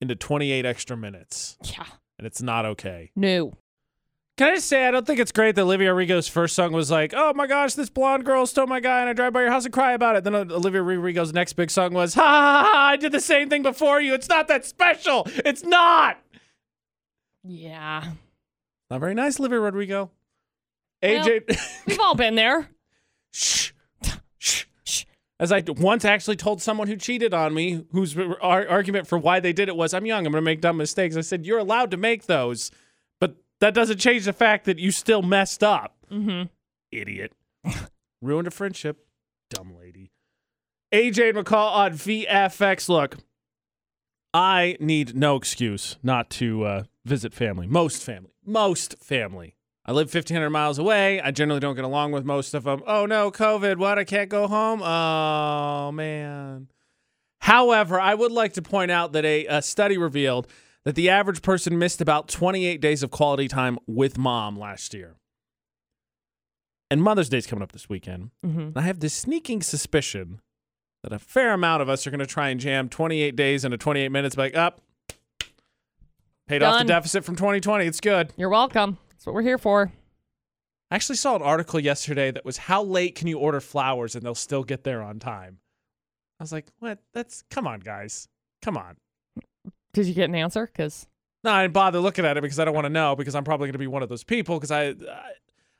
[0.00, 1.86] into 28 extra minutes, Yeah.
[2.18, 3.10] and it's not okay.
[3.16, 3.54] No.
[4.36, 6.90] Can I just say, I don't think it's great that Olivia Rodrigo's first song was
[6.90, 9.50] like, oh my gosh, this blonde girl stole my guy and I drive by your
[9.52, 10.24] house and cry about it.
[10.24, 13.48] Then Olivia Rodrigo's next big song was, ha ha ha, ha, I did the same
[13.48, 14.12] thing before you.
[14.12, 15.22] It's not that special.
[15.44, 16.18] It's not.
[17.44, 18.04] Yeah.
[18.90, 20.10] Not very nice, Olivia Rodrigo.
[21.02, 22.68] AJ, We've all been there.
[23.32, 23.70] shh.
[25.40, 29.40] As I once actually told someone who cheated on me, whose ar- argument for why
[29.40, 31.16] they did it was, I'm young, I'm going to make dumb mistakes.
[31.16, 32.70] I said, You're allowed to make those,
[33.20, 35.96] but that doesn't change the fact that you still messed up.
[36.10, 36.44] Mm-hmm.
[36.92, 37.32] Idiot.
[38.22, 39.06] Ruined a friendship.
[39.50, 40.12] Dumb lady.
[40.92, 42.88] AJ McCall on VFX.
[42.88, 43.16] Look,
[44.32, 47.66] I need no excuse not to uh, visit family.
[47.66, 48.30] Most family.
[48.46, 49.56] Most family.
[49.86, 51.20] I live 1,500 miles away.
[51.20, 52.82] I generally don't get along with most of them.
[52.86, 53.76] Oh no, COVID.
[53.76, 53.98] What?
[53.98, 54.82] I can't go home?
[54.82, 56.68] Oh, man.
[57.40, 60.46] However, I would like to point out that a, a study revealed
[60.84, 65.16] that the average person missed about 28 days of quality time with mom last year.
[66.90, 68.30] And Mother's Day's coming up this weekend.
[68.44, 68.60] Mm-hmm.
[68.60, 70.40] And I have this sneaking suspicion
[71.02, 73.76] that a fair amount of us are going to try and jam 28 days into
[73.76, 74.80] 28 minutes, like, up.
[76.46, 77.84] paid off the deficit from 2020.
[77.84, 78.32] It's good.
[78.36, 78.98] You're welcome.
[79.24, 79.90] That's what we're here for.
[80.90, 84.22] I actually saw an article yesterday that was how late can you order flowers and
[84.22, 85.60] they'll still get there on time?
[86.38, 86.98] I was like, what?
[87.14, 88.28] That's, come on, guys.
[88.60, 88.98] Come on.
[89.94, 90.66] Did you get an answer?
[90.66, 91.06] Because
[91.42, 93.44] No, I didn't bother looking at it because I don't want to know because I'm
[93.44, 95.32] probably going to be one of those people because I, I,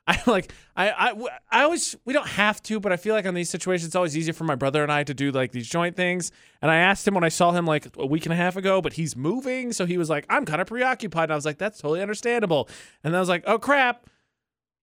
[0.07, 3.33] I like I, I I always we don't have to, but I feel like on
[3.33, 5.97] these situations it's always easier for my brother and I to do like these joint
[5.97, 6.31] things.
[6.61, 8.83] And I asked him when I saw him like a week and a half ago,
[8.83, 11.57] but he's moving, so he was like, "I'm kind of preoccupied." And I was like,
[11.57, 12.69] "That's totally understandable."
[13.03, 14.07] And I was like, "Oh crap,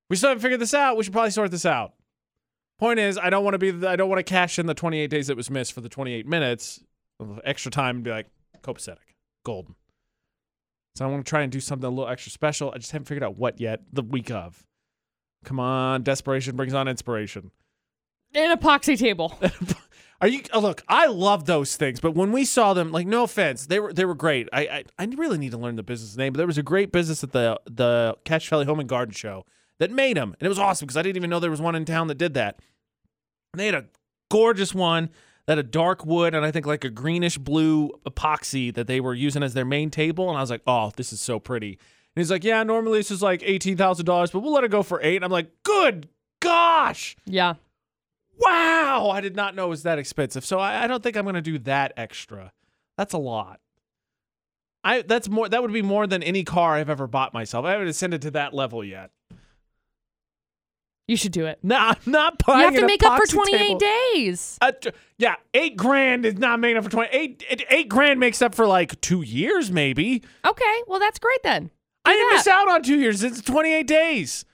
[0.10, 0.98] we still haven't figured this out.
[0.98, 1.94] We should probably sort this out."
[2.80, 5.08] Point is, I don't want to be I don't want to cash in the 28
[5.08, 6.84] days that was missed for the 28 minutes
[7.44, 8.26] extra time and be like
[8.64, 9.14] copacetic,
[9.46, 9.76] golden.
[10.96, 12.72] So I want to try and do something a little extra special.
[12.74, 13.82] I just haven't figured out what yet.
[13.94, 14.66] The week of.
[15.46, 17.52] Come on, desperation brings on inspiration.
[18.34, 19.38] an epoxy table.
[20.22, 20.44] Are you?
[20.54, 23.80] Oh, look, I love those things, but when we saw them, like, no offense, they
[23.80, 24.48] were they were great.
[24.54, 26.92] I I, I really need to learn the business name, but there was a great
[26.92, 29.46] business at the the Cache Valley Home and Garden Show
[29.80, 31.76] that made them, and it was awesome because I didn't even know there was one
[31.76, 32.60] in town that did that.
[33.54, 33.86] And they had a
[34.30, 35.10] gorgeous one
[35.48, 39.16] that a dark wood and I think like a greenish blue epoxy that they were
[39.16, 41.80] using as their main table, and I was like, oh, this is so pretty.
[42.16, 44.72] And he's like, yeah, normally this is like eighteen thousand dollars, but we'll let it
[44.72, 45.16] go for eight.
[45.18, 46.10] And I'm like, good
[46.42, 47.16] gosh.
[47.26, 47.54] Yeah.
[48.40, 50.44] Wow, I did not know it was that expensive.
[50.44, 52.52] So I, I don't think I'm going to do that extra.
[52.98, 53.60] That's a lot.
[54.84, 57.66] I that's more that would be more than any car I've ever bought myself.
[57.66, 59.12] I haven't ascended to that level yet.
[61.08, 61.60] You should do it.
[61.62, 63.80] No, I'm not buying You have to make up for 28 table.
[63.80, 64.58] days.
[64.62, 64.72] Uh,
[65.18, 67.10] yeah, eight grand is not making up for twenty.
[67.70, 70.24] eight grand makes up for like two years, maybe.
[70.46, 70.84] Okay.
[70.88, 71.70] Well, that's great then.
[72.06, 73.24] I didn't miss out on two years.
[73.24, 74.46] It's 28 days.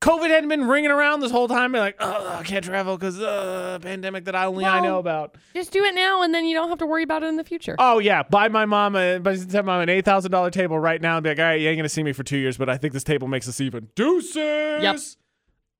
[0.00, 1.72] COVID hadn't been ringing around this whole time.
[1.72, 4.98] Be like, oh, I can't travel because uh, pandemic that I only I know Well-
[5.00, 5.36] about.
[5.54, 7.42] Just do it now, and then you don't have to worry about it in the
[7.42, 7.74] future.
[7.80, 11.02] Oh yeah, buy my mom a buy my mom an eight thousand dollar table right
[11.02, 12.68] now and be like, all right, you ain't gonna see me for two years, but
[12.68, 13.88] I think this table makes us even.
[13.96, 14.36] Deuces.
[14.36, 14.98] Yep.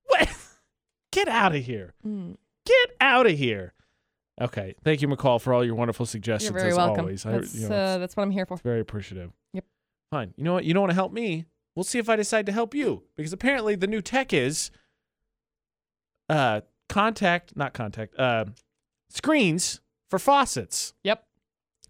[0.07, 0.29] What?
[1.13, 1.93] Get out of here.
[2.05, 2.35] Mm.
[2.65, 3.73] Get out of here.
[4.41, 6.51] Okay, thank you, McCall, for all your wonderful suggestions.
[6.51, 6.99] You're very as welcome.
[7.05, 8.57] always, I- That's, you know, uh, that's what I'm here for.
[8.57, 9.31] very appreciative.
[9.53, 9.63] Yep.
[10.11, 10.33] Fine.
[10.37, 10.65] You know what?
[10.65, 11.45] You don't want to help me.
[11.75, 14.71] We'll see if I decide to help you because apparently the new tech is
[16.29, 18.45] uh contact, not contact, uh
[19.09, 20.93] screens for faucets.
[21.03, 21.23] Yep.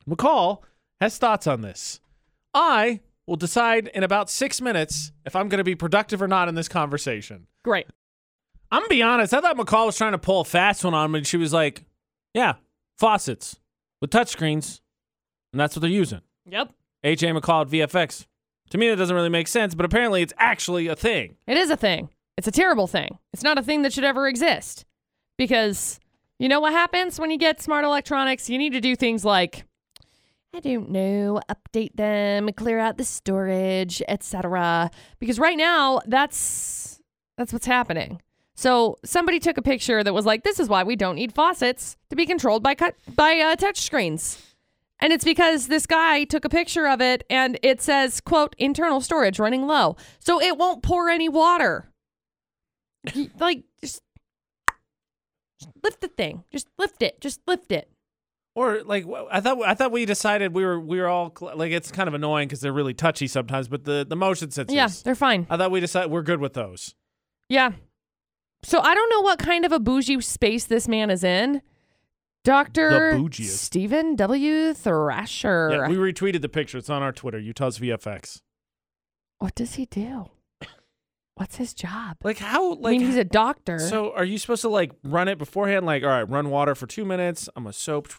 [0.07, 0.59] McCall
[0.99, 2.01] has thoughts on this.
[2.53, 6.49] I will decide in about six minutes if I'm going to be productive or not
[6.49, 7.47] in this conversation.
[7.63, 7.85] Great.
[8.71, 9.33] I'm gonna be honest.
[9.33, 11.51] I thought McCall was trying to pull a fast one on me, and she was
[11.51, 11.85] like,
[12.35, 12.53] "Yeah,
[12.99, 13.59] faucets
[13.99, 14.81] with touchscreens,
[15.51, 16.71] and that's what they're using." Yep.
[17.03, 18.25] McCall at VFX.
[18.71, 21.35] To me, that doesn't really make sense, but apparently, it's actually a thing.
[21.47, 22.09] It is a thing.
[22.37, 23.17] It's a terrible thing.
[23.33, 24.85] It's not a thing that should ever exist.
[25.37, 25.99] Because
[26.37, 28.49] you know what happens when you get smart electronics?
[28.49, 29.65] You need to do things like
[30.53, 34.89] I don't know, update them, clear out the storage, etc.
[35.19, 37.01] Because right now, that's
[37.37, 38.21] that's what's happening.
[38.55, 41.97] So somebody took a picture that was like, "This is why we don't need faucets
[42.09, 44.41] to be controlled by cut by uh, touch screens."
[45.01, 48.99] And it's because this guy took a picture of it and it says, quote, internal
[48.99, 49.95] storage running low.
[50.19, 51.89] So it won't pour any water.
[53.39, 54.01] Like, just,
[55.59, 56.43] just lift the thing.
[56.51, 57.21] Just lift it.
[57.21, 57.89] Just lift it.
[58.55, 61.91] Or like, I thought, I thought we decided we were, we were all like, it's
[61.91, 63.69] kind of annoying because they're really touchy sometimes.
[63.69, 65.47] But the the motion sensors, Yeah, they're fine.
[65.49, 66.93] I thought we decided we're good with those.
[67.47, 67.71] Yeah.
[68.63, 71.61] So I don't know what kind of a bougie space this man is in.
[72.49, 73.13] Dr.
[73.13, 73.57] bougiest.
[73.57, 74.73] Steven W.
[74.73, 75.69] Thrasher.
[75.71, 76.77] Yeah, we retweeted the picture.
[76.79, 78.41] It's on our Twitter, Utah's VFX.
[79.37, 80.29] what does he do?
[81.35, 82.17] What's his job?
[82.23, 82.71] Like how?
[82.71, 83.79] Like I Like mean, he's a doctor.
[83.79, 85.85] So are you supposed to like run it beforehand?
[85.85, 87.47] Like, all right, run water for two minutes.
[87.55, 88.09] I'm a soap.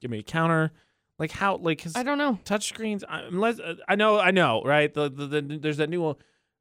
[0.00, 0.72] Give me a counter.
[1.18, 1.56] Like how?
[1.56, 2.38] Like 'cause I don't know.
[2.44, 3.04] touch screens.
[3.08, 4.92] I- Unless uh, I know, I know, right?
[4.92, 6.14] The, the, the there's that new one.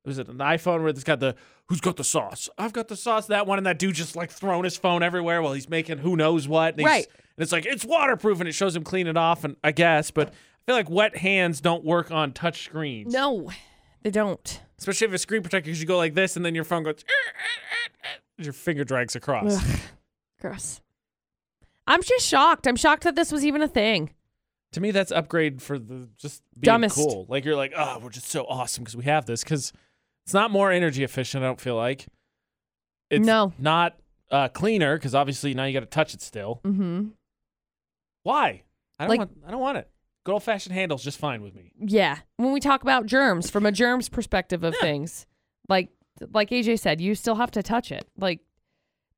[0.05, 1.35] Was it an iPhone where it's got the
[1.67, 2.49] who's got the sauce?
[2.57, 3.27] I've got the sauce.
[3.27, 6.15] That one and that dude just like throwing his phone everywhere while he's making who
[6.15, 6.75] knows what.
[6.75, 7.07] And Right.
[7.07, 9.43] And it's like it's waterproof and it shows him clean it off.
[9.43, 10.31] And I guess, but I
[10.65, 13.13] feel like wet hands don't work on touch screens.
[13.13, 13.51] No,
[14.03, 14.61] they don't.
[14.77, 17.03] Especially if it's screen protector, because you go like this and then your phone goes.
[18.37, 19.57] Your finger drags across.
[19.57, 19.79] Ugh,
[20.41, 20.81] gross.
[21.87, 22.67] I'm just shocked.
[22.67, 24.11] I'm shocked that this was even a thing.
[24.73, 26.95] To me, that's upgrade for the just being Dumbest.
[26.95, 27.25] cool.
[27.29, 29.43] Like you're like, oh, we're just so awesome because we have this.
[29.43, 29.71] Because
[30.25, 31.43] it's not more energy efficient.
[31.43, 32.07] I don't feel like.
[33.09, 33.53] It's No.
[33.59, 33.95] not
[34.31, 36.61] uh, cleaner because obviously now you got to touch it still.
[36.63, 37.09] Mm-hmm.
[38.23, 38.63] Why?
[38.99, 39.31] I don't Like- want.
[39.47, 39.89] I don't want it.
[40.23, 41.71] Good old fashioned handles just fine with me.
[41.79, 42.17] Yeah.
[42.37, 45.27] When we talk about germs from a germs perspective of things,
[45.69, 45.89] like
[46.33, 48.07] like AJ said, you still have to touch it.
[48.17, 48.39] Like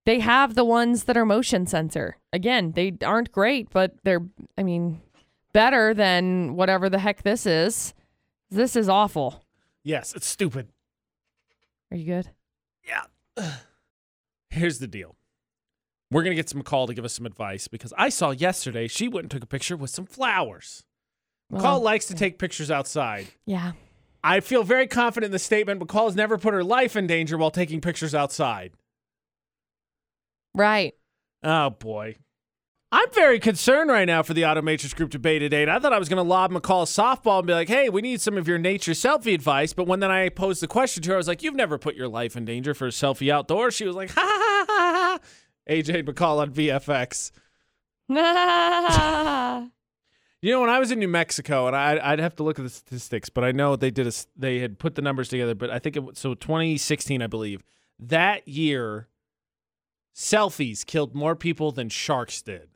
[0.06, 2.18] they have the ones that are motion sensor.
[2.34, 4.26] Again, they aren't great, but they're
[4.58, 5.02] I mean,
[5.54, 7.94] better than whatever the heck this is.
[8.52, 9.46] This is awful.
[9.84, 10.68] Yes, it's stupid.
[11.92, 12.30] Are you good?
[12.86, 13.04] Yeah.
[14.50, 15.16] Here's the deal.
[16.12, 19.08] We're gonna get some call to give us some advice because I saw yesterday she
[19.08, 20.84] went and took a picture with some flowers.
[21.52, 23.28] McCall Well, likes to take pictures outside.
[23.46, 23.74] yeah.
[24.24, 25.80] I feel very confident in the statement.
[25.80, 28.74] McCall has never put her life in danger while taking pictures outside.
[30.56, 30.94] Right.
[31.44, 32.16] Oh boy.
[32.90, 35.62] I'm very concerned right now for the Automatrix Group debate today.
[35.62, 37.90] And I thought I was going to lob McCall a softball and be like, hey,
[37.90, 39.74] we need some of your nature selfie advice.
[39.74, 41.96] But when then I posed the question to her, I was like, you've never put
[41.96, 43.74] your life in danger for a selfie outdoors.
[43.74, 45.20] She was like, ha ha ha ha ha.
[45.70, 47.32] AJ McCall on VFX.
[50.40, 52.62] You know, when I was in New Mexico, and I, I'd have to look at
[52.62, 55.56] the statistics, but I know they did a, they had put the numbers together.
[55.56, 57.64] But I think it was so 2016, I believe
[57.98, 59.08] that year,
[60.16, 62.70] selfies killed more people than sharks did.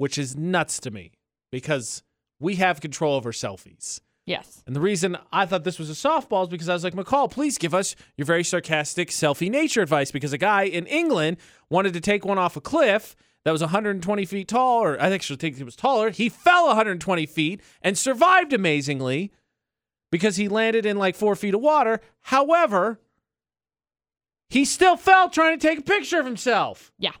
[0.00, 1.12] Which is nuts to me
[1.52, 2.02] because
[2.38, 4.00] we have control over selfies.
[4.24, 4.62] yes.
[4.66, 7.30] And the reason I thought this was a softball is because I was like, McCall,
[7.30, 10.10] please give us your very sarcastic selfie nature advice.
[10.10, 11.36] Because a guy in England
[11.68, 15.36] wanted to take one off a cliff that was 120 feet tall, or I actually
[15.36, 16.08] think it was taller.
[16.08, 19.32] He fell 120 feet and survived amazingly
[20.10, 22.00] because he landed in like four feet of water.
[22.22, 23.00] However,
[24.48, 26.90] he still fell trying to take a picture of himself.
[26.98, 27.12] Yeah.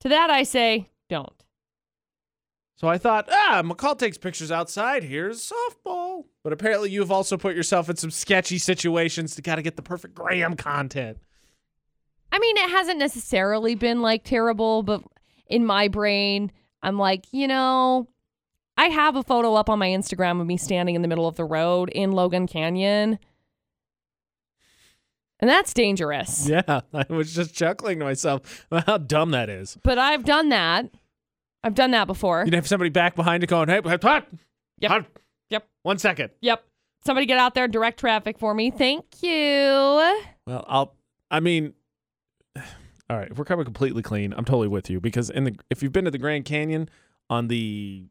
[0.00, 1.44] To that I say, don't.
[2.76, 5.04] So I thought, ah, McCall takes pictures outside.
[5.04, 6.24] Here's softball.
[6.42, 9.82] But apparently, you've also put yourself in some sketchy situations to got to get the
[9.82, 11.18] perfect 'gram content.
[12.32, 15.02] I mean, it hasn't necessarily been like terrible, but
[15.46, 16.50] in my brain,
[16.82, 18.08] I'm like, you know,
[18.76, 21.36] I have a photo up on my Instagram of me standing in the middle of
[21.36, 23.20] the road in Logan Canyon.
[25.44, 26.48] And that's dangerous.
[26.48, 26.62] Yeah,
[26.94, 29.76] I was just chuckling to myself about how dumb that is.
[29.82, 30.88] But I've done that.
[31.62, 32.44] I've done that before.
[32.46, 34.26] You'd have somebody back behind you going, "Hey, what?
[34.78, 34.90] Yep.
[34.90, 35.06] Hot.
[35.50, 35.68] Yep.
[35.82, 36.30] One second.
[36.40, 36.64] Yep.
[37.04, 38.70] Somebody get out there, direct traffic for me.
[38.70, 40.22] Thank you.
[40.46, 40.94] Well, I'll.
[41.30, 41.74] I mean,
[42.56, 42.62] all
[43.18, 43.30] right.
[43.30, 46.06] If we're coming completely clean, I'm totally with you because in the if you've been
[46.06, 46.88] to the Grand Canyon
[47.28, 48.06] on the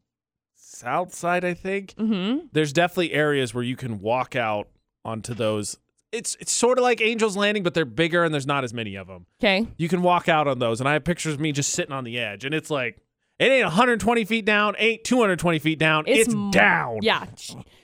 [0.54, 2.46] south side, I think Mm-hmm.
[2.52, 4.68] there's definitely areas where you can walk out
[5.04, 5.78] onto those.
[6.14, 8.94] It's it's sort of like Angel's Landing, but they're bigger and there's not as many
[8.94, 9.26] of them.
[9.40, 9.66] Okay.
[9.76, 12.04] You can walk out on those, and I have pictures of me just sitting on
[12.04, 12.98] the edge, and it's like
[13.38, 16.04] it ain't 120 feet down, ain't 220 feet down.
[16.06, 17.00] It's, m- down.
[17.02, 17.26] Yeah.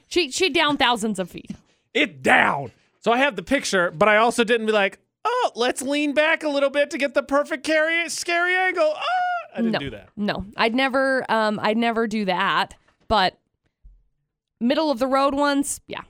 [0.07, 1.51] She she down thousands of feet.
[1.93, 2.71] It's down.
[3.01, 6.43] So I have the picture, but I also didn't be like, oh, let's lean back
[6.43, 8.93] a little bit to get the perfect carry, scary angle.
[8.95, 9.05] Ah!
[9.55, 10.09] I didn't no, do that.
[10.17, 11.25] No, I'd never.
[11.29, 12.75] Um, I'd never do that.
[13.09, 13.39] But
[14.61, 16.03] middle of the road ones, yeah.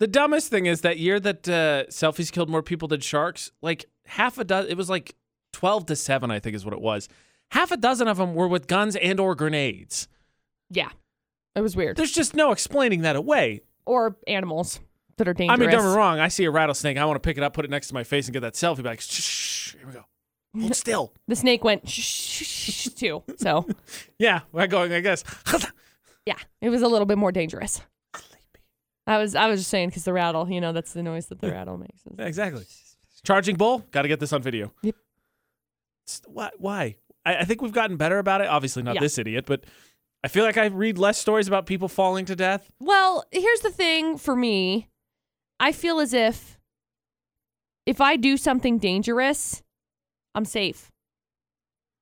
[0.00, 3.52] The dumbest thing is that year that uh, selfies killed more people than sharks.
[3.62, 4.70] Like half a dozen.
[4.70, 5.14] It was like
[5.52, 7.08] 12 to seven, I think, is what it was.
[7.50, 10.08] Half a dozen of them were with guns and or grenades.
[10.70, 10.90] Yeah.
[11.54, 11.96] It was weird.
[11.96, 13.62] There's just no explaining that away.
[13.86, 14.80] Or animals
[15.18, 15.56] that are dangerous.
[15.56, 16.18] I mean, don't get me wrong.
[16.18, 16.96] I see a rattlesnake.
[16.96, 18.54] I want to pick it up, put it next to my face, and get that
[18.54, 19.00] selfie.
[19.00, 20.04] Shh, shh, here we go.
[20.58, 21.12] Hold still.
[21.28, 23.22] The snake went shh, shh, shh, too.
[23.36, 23.68] So
[24.18, 24.92] Yeah, we're going.
[24.92, 25.22] I guess.
[26.26, 27.80] yeah, it was a little bit more dangerous.
[29.06, 31.40] I was I was just saying because the rattle, you know, that's the noise that
[31.40, 32.02] the rattle makes.
[32.18, 32.64] Exactly.
[33.22, 33.84] Charging bull.
[33.90, 34.72] Got to get this on video.
[34.82, 34.94] Yep.
[36.26, 36.50] Why?
[36.58, 36.96] Why?
[37.24, 38.46] I, I think we've gotten better about it.
[38.48, 39.00] Obviously, not Yeah.
[39.00, 39.64] this idiot, but
[40.22, 42.70] I feel like I read less stories about people falling to death.
[42.80, 44.88] Well, here's the thing for me.
[45.60, 46.58] I feel as if
[47.86, 49.62] if I do something dangerous,
[50.34, 50.90] I'm safe.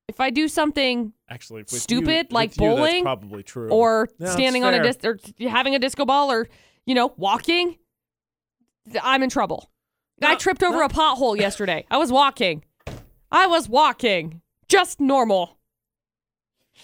[0.08, 3.70] If I do something Actually, you- Stupid, like you, that's bowling, probably true.
[3.70, 6.48] or No, standing on a disc or having a disco ball or
[6.86, 7.78] you know walking,
[9.02, 9.70] I'm in trouble.
[10.22, 10.84] I tripped over no.
[10.84, 11.84] a pothole yesterday.
[11.90, 12.64] I was walking.
[13.30, 14.40] I was walking.
[14.68, 15.58] Just normal.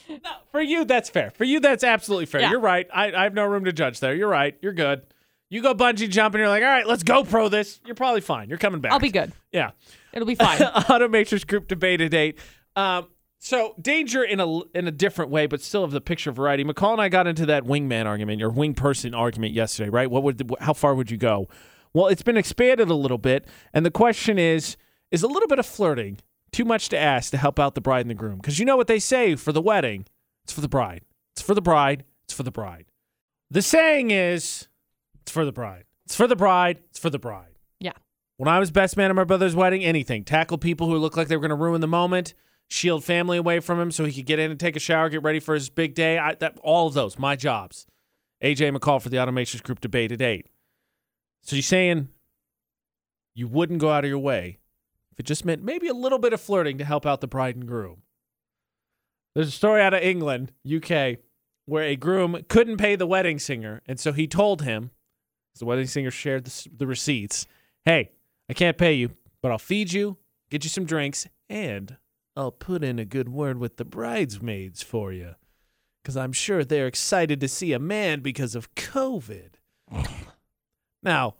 [0.08, 0.18] No,
[0.50, 1.30] for you, that's fair.
[1.30, 2.40] For you, that's absolutely fair.
[2.40, 2.50] Yeah.
[2.50, 2.86] You're right.
[2.92, 4.14] I, I have no room to judge there.
[4.14, 4.56] You're right.
[4.60, 5.02] You're good.
[5.50, 6.40] You go bungee jumping.
[6.40, 7.80] You're like, all right, let's go pro this.
[7.86, 8.48] You're probably fine.
[8.48, 8.92] You're coming back.
[8.92, 9.32] I'll be good.
[9.52, 9.70] Yeah.
[10.12, 10.58] It'll be fine.
[10.60, 12.38] Automatrix group debate at eight.
[12.76, 13.06] Um,
[13.38, 16.64] so danger in a in a different way, but still of the picture variety.
[16.64, 20.10] McCall and I got into that wingman argument, your wing person argument yesterday, right?
[20.10, 21.48] What would the, how far would you go?
[21.94, 24.76] Well, it's been expanded a little bit, and the question is:
[25.10, 26.18] Is a little bit of flirting
[26.52, 28.36] too much to ask to help out the bride and the groom?
[28.38, 30.06] Because you know what they say for the wedding,
[30.44, 31.02] it's for the bride.
[31.34, 32.04] It's for the bride.
[32.24, 32.86] It's for the bride.
[33.50, 34.68] The saying is,
[35.22, 35.84] it's for the bride.
[36.04, 36.80] It's for the bride.
[36.90, 37.58] It's for the bride.
[37.80, 37.92] yeah.
[38.36, 40.24] When I was best man at my brother's wedding, anything.
[40.24, 42.34] Tackle people who looked like they were going to ruin the moment,
[42.68, 45.22] shield family away from him so he could get in and take a shower, get
[45.22, 46.18] ready for his big day.
[46.18, 47.86] I, that, all of those, my jobs.
[48.42, 50.46] AJ McCall for the Automations Group debate at 8.
[51.42, 52.08] So you're saying
[53.34, 54.58] you wouldn't go out of your way
[55.12, 57.56] if it just meant maybe a little bit of flirting to help out the bride
[57.56, 58.02] and groom.
[59.34, 61.18] There's a story out of England, UK,
[61.66, 64.90] where a groom couldn't pay the wedding singer, and so he told him,
[65.58, 67.46] the wedding singer shared the, the receipts,
[67.84, 68.12] hey,
[68.48, 69.10] I can't pay you,
[69.42, 70.16] but I'll feed you,
[70.50, 71.96] get you some drinks, and
[72.38, 75.34] I'll put in a good word with the bridesmaids for you.
[76.00, 79.54] Because I'm sure they're excited to see a man because of COVID.
[81.02, 81.34] now,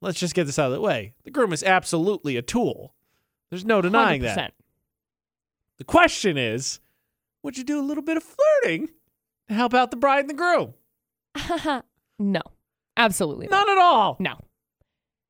[0.00, 1.12] let's just get this out of the way.
[1.24, 2.94] The groom is absolutely a tool.
[3.50, 4.54] There's no denying that.
[5.76, 6.80] The question is
[7.42, 8.88] would you do a little bit of flirting
[9.48, 10.72] to help out the bride and the groom?
[12.18, 12.42] no.
[12.96, 13.66] Absolutely not.
[13.66, 14.16] Not at all.
[14.18, 14.38] No.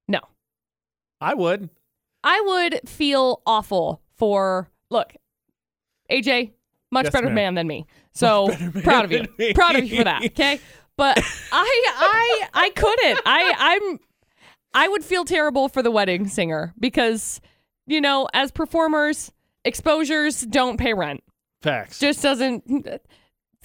[0.06, 0.20] No.
[1.20, 1.68] I would.
[2.22, 5.12] I would feel awful for look,
[6.10, 6.52] AJ,
[6.90, 7.34] much Yes, better ma'am.
[7.34, 7.86] man than me.
[8.12, 8.48] So
[8.82, 9.26] proud of you.
[9.54, 10.24] Proud of you for that.
[10.26, 10.60] Okay.
[10.96, 11.18] But
[11.52, 13.20] I I I couldn't.
[13.24, 14.00] I I'm
[14.74, 17.40] I would feel terrible for the wedding singer because,
[17.86, 19.32] you know, as performers,
[19.64, 21.22] exposures don't pay rent.
[21.62, 21.98] Facts.
[21.98, 22.64] Just doesn't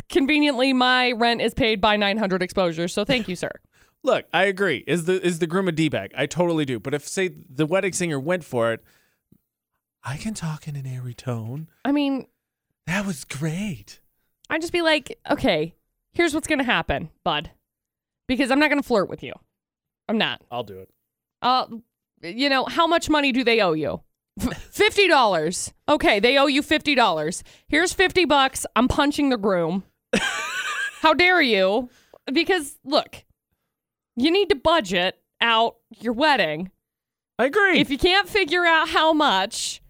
[0.10, 2.94] conveniently my rent is paid by 900 exposures.
[2.94, 3.52] So thank you, sir.
[4.04, 4.84] Look, I agree.
[4.88, 6.12] Is the is the groom a d bag?
[6.16, 6.80] I totally do.
[6.80, 8.84] But if say the wedding singer went for it,
[10.06, 11.68] I can talk in an airy tone.
[11.84, 12.28] I mean,
[12.86, 14.00] That was great.
[14.50, 15.74] I'd just be like, okay,
[16.14, 17.50] here's what's going to happen, bud.
[18.28, 19.34] Because I'm not going to flirt with you.
[20.08, 20.42] I'm not.
[20.52, 20.90] I'll do it.
[21.42, 21.66] Uh,
[22.22, 24.02] you know, how much money do they owe you?
[24.70, 25.74] Fifty dollars.
[25.88, 27.42] Okay, they owe you fifty dollars.
[27.70, 28.66] Here's fifty bucks.
[28.76, 29.84] I'm punching the groom.
[31.02, 31.90] how dare you?
[32.32, 33.24] Because look,
[34.18, 36.70] you need to budget out your wedding.
[37.40, 37.80] I agree.
[37.80, 39.82] If you can't figure out how much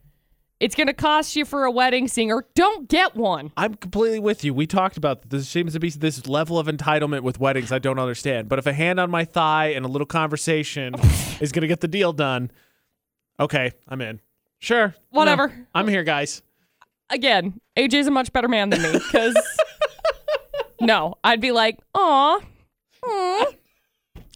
[0.60, 3.52] it's going to cost you for a wedding singer, don't get one.
[3.58, 4.54] I'm completely with you.
[4.54, 8.00] We talked about this seems to be this level of entitlement with weddings I don't
[8.00, 8.50] understand.
[8.50, 10.96] But if a hand on my thigh and a little conversation
[11.40, 12.52] is going to get the deal done,
[13.40, 14.22] Okay, I'm in.
[14.60, 14.96] Sure.
[15.12, 15.68] No, Whatever.
[15.74, 16.42] I'm here, guys.
[17.10, 19.36] Again, AJ's a much better man than me because
[20.82, 22.40] no, I'd be like, aw,
[23.04, 23.46] aw,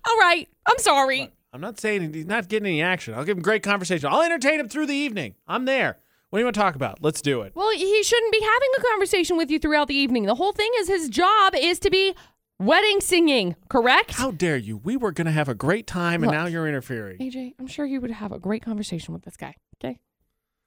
[0.07, 1.31] all right, I'm sorry.
[1.51, 3.15] I'm not saying he's not getting any action.
[3.15, 4.07] I'll give him great conversation.
[4.11, 5.33] I'll entertain him through the evening.
[5.47, 5.97] I'm there.
[6.29, 6.99] What do you want to talk about?
[7.01, 7.53] Let's do it.
[7.55, 10.25] Well, he shouldn't be having a conversation with you throughout the evening.
[10.25, 12.13] The whole thing is his job is to be
[12.59, 14.11] wedding singing, correct?
[14.11, 14.77] How dare you?
[14.77, 16.33] We were going to have a great time, and Look.
[16.33, 17.17] now you're interfering.
[17.17, 19.55] AJ, I'm sure you would have a great conversation with this guy.
[19.83, 19.97] Okay,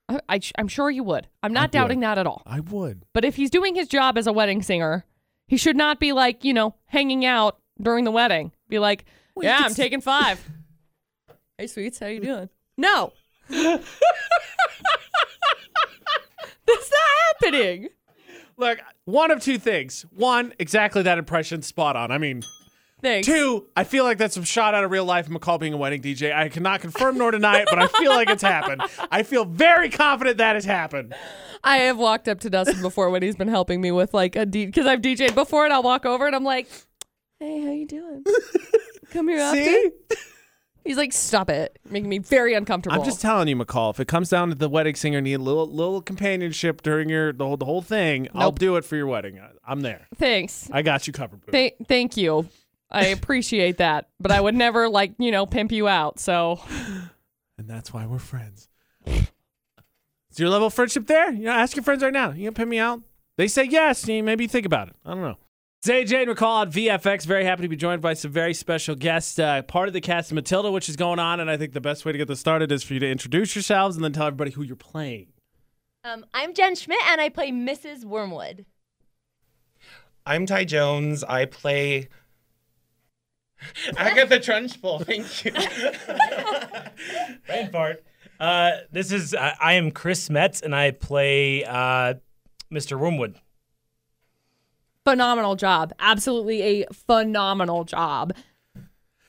[0.08, 1.28] I, I, am sure you would.
[1.44, 1.70] I'm not would.
[1.70, 2.42] doubting that at all.
[2.44, 3.04] I would.
[3.12, 5.04] But if he's doing his job as a wedding singer,
[5.46, 8.52] he should not be like you know hanging out during the wedding.
[8.68, 9.04] Be like,
[9.36, 10.44] Well, yeah, I'm taking five.
[11.58, 12.48] hey, sweets, how you doing?
[12.76, 13.12] No,
[13.48, 13.84] that's
[16.90, 17.88] not happening.
[18.56, 20.04] Look, one of two things.
[20.10, 22.10] One, exactly that impression, spot on.
[22.12, 22.42] I mean,
[23.00, 23.26] Thanks.
[23.26, 26.02] two, I feel like that's a shot out of real life McCall being a wedding
[26.02, 26.34] DJ.
[26.34, 28.82] I cannot confirm nor deny it, but I feel like it's happened.
[29.10, 31.14] I feel very confident that has happened.
[31.64, 34.44] I have walked up to Dustin before when he's been helping me with like a
[34.44, 36.68] D because I've DJed before and I'll walk over and I'm like,
[37.38, 38.24] Hey, how you doing?
[39.10, 39.52] Come here.
[39.52, 39.90] See?
[40.84, 41.78] He's like, Stop it.
[41.88, 42.98] Making me very uncomfortable.
[42.98, 43.90] I'm just telling you, McCall.
[43.90, 47.32] If it comes down to the wedding singer need a little little companionship during your
[47.32, 48.58] the whole, the whole thing, I'll Nope.
[48.58, 49.38] do it for your wedding.
[49.38, 50.08] I- I'm there.
[50.16, 50.68] Thanks.
[50.72, 51.44] I got you covered.
[51.46, 51.52] Boo.
[51.52, 52.48] Th- thank you.
[52.90, 54.08] I appreciate that.
[54.20, 56.18] But I would never like, you know, pimp you out.
[56.18, 56.60] So
[57.58, 58.68] and that's why we're friends.
[59.06, 61.30] Is your level of friendship there?
[61.30, 62.30] You know, ask your friends right now.
[62.30, 63.02] You gonna pin me out?
[63.36, 64.06] They say yes.
[64.08, 64.96] You maybe think about it.
[65.04, 65.36] I don't know.
[65.84, 67.26] It's AJ and McCall at VFX.
[67.26, 69.36] Very happy to be joined by some very special guests.
[69.36, 71.80] Uh, part of the cast of Matilda, which is going on, and I think the
[71.80, 74.28] best way to get this started is for you to introduce yourselves and then tell
[74.28, 75.32] everybody who you're playing.
[76.04, 78.04] Um, I'm Jen Schmidt, and I play Mrs.
[78.04, 78.64] Wormwood.
[80.24, 81.24] I'm Ty Jones.
[81.24, 82.10] I play
[83.96, 85.04] Agatha Trunchbull.
[85.04, 85.50] Thank you.
[87.48, 88.04] Brain fart.
[88.38, 92.14] Uh, this is I, I am Chris Metz, and I play uh,
[92.72, 92.96] Mr.
[92.96, 93.40] Wormwood.
[95.04, 95.92] Phenomenal job.
[95.98, 98.34] Absolutely a phenomenal job.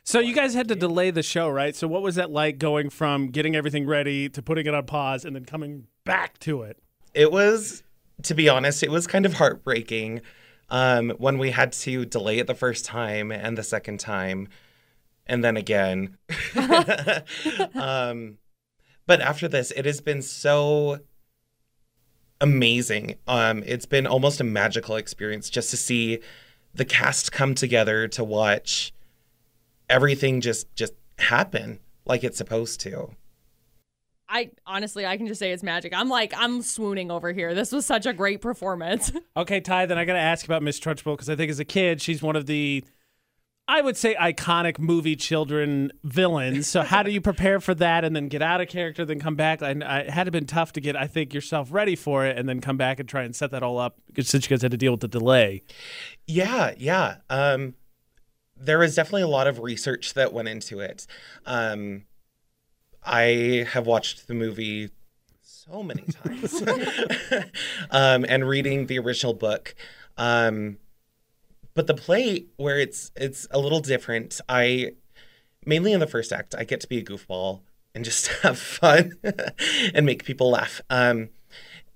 [0.05, 1.75] So you guys had to delay the show, right?
[1.75, 5.23] So what was that like going from getting everything ready to putting it on pause
[5.23, 6.83] and then coming back to it?
[7.13, 7.83] it was,
[8.23, 10.21] to be honest, it was kind of heartbreaking
[10.69, 14.47] um, when we had to delay it the first time and the second time,
[15.27, 16.17] and then again.
[17.75, 18.37] um,
[19.05, 20.99] but after this, it has been so
[22.43, 23.15] amazing.
[23.27, 26.19] Um, it's been almost a magical experience just to see
[26.75, 28.93] the cast come together to watch
[29.89, 33.15] everything just just happen like it's supposed to.
[34.27, 35.93] I honestly, I can just say it's magic.
[35.95, 37.53] I'm like, I'm swooning over here.
[37.53, 39.11] This was such a great performance.
[39.35, 41.65] Okay, Ty, then I got to ask about Miss Trunchbull because I think as a
[41.65, 42.83] kid, she's one of the,
[43.67, 46.67] I would say, iconic movie children villains.
[46.67, 49.35] So how do you prepare for that and then get out of character, then come
[49.35, 49.61] back?
[49.61, 52.37] I, I, it had to been tough to get, I think, yourself ready for it
[52.37, 54.71] and then come back and try and set that all up since you guys had
[54.71, 55.61] to deal with the delay.
[56.27, 57.17] Yeah, yeah.
[57.29, 57.75] Um,
[58.57, 61.07] there was definitely a lot of research that went into it.
[61.45, 62.03] Um,
[63.01, 64.89] I have watched the movie
[65.41, 66.61] so many times,
[67.91, 69.73] um, and reading the original book.
[70.17, 70.77] Um,
[71.73, 74.39] but the play, where it's it's a little different.
[74.47, 74.93] I
[75.65, 77.61] mainly in the first act, I get to be a goofball
[77.95, 79.13] and just have fun
[79.93, 80.81] and make people laugh.
[80.89, 81.29] Um,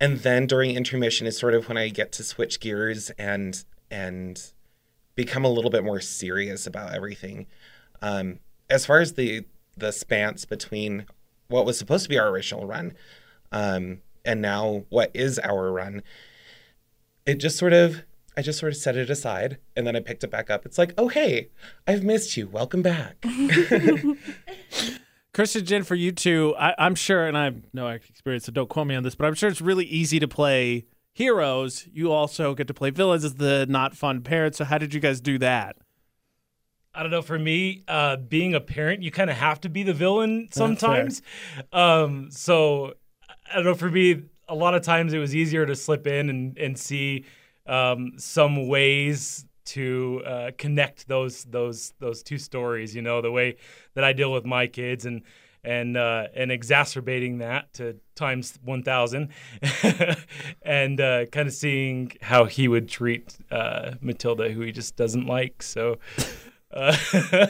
[0.00, 4.52] and then during intermission is sort of when I get to switch gears and and
[5.14, 7.46] become a little bit more serious about everything.
[8.00, 8.38] Um,
[8.70, 9.44] as far as the
[9.76, 11.06] the spans between
[11.48, 12.94] what was supposed to be our original run
[13.52, 16.02] um, and now what is our run,
[17.26, 18.02] it just sort of
[18.38, 20.64] I just sort of set it aside and then I picked it back up.
[20.64, 21.48] It's like, oh hey,
[21.88, 22.46] I've missed you.
[22.46, 23.16] Welcome back.
[25.34, 28.68] Kristen, Jen, for you two, I, I'm sure, and I have no experience, so don't
[28.68, 31.88] quote me on this, but I'm sure it's really easy to play heroes.
[31.92, 34.54] You also get to play villains as the not fun parent.
[34.54, 35.74] So how did you guys do that?
[36.94, 37.22] I don't know.
[37.22, 41.22] For me, uh, being a parent, you kind of have to be the villain sometimes.
[41.72, 42.94] Um, so
[43.50, 43.74] I don't know.
[43.74, 47.24] For me, a lot of times it was easier to slip in and and see
[47.68, 52.94] um, some ways to uh, connect those those those two stories.
[52.94, 53.56] You know, the way
[53.94, 55.22] that I deal with my kids and
[55.62, 59.30] and uh, and exacerbating that to times one thousand,
[60.62, 65.26] and uh, kind of seeing how he would treat uh, Matilda, who he just doesn't
[65.26, 65.62] like.
[65.62, 65.98] So.
[66.72, 66.96] Uh,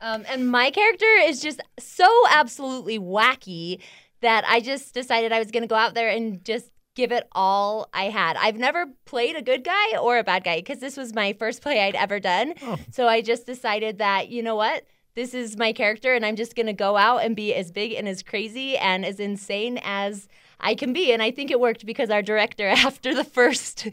[0.00, 3.80] Um, and my character is just so absolutely wacky
[4.20, 7.28] that I just decided I was going to go out there and just give it
[7.32, 8.36] all I had.
[8.36, 11.62] I've never played a good guy or a bad guy because this was my first
[11.62, 12.54] play I'd ever done.
[12.90, 14.84] So I just decided that, you know what?
[15.16, 18.06] this is my character, and I'm just gonna go out and be as big and
[18.06, 20.28] as crazy and as insane as
[20.60, 21.10] I can be.
[21.10, 23.88] And I think it worked because our director, after the first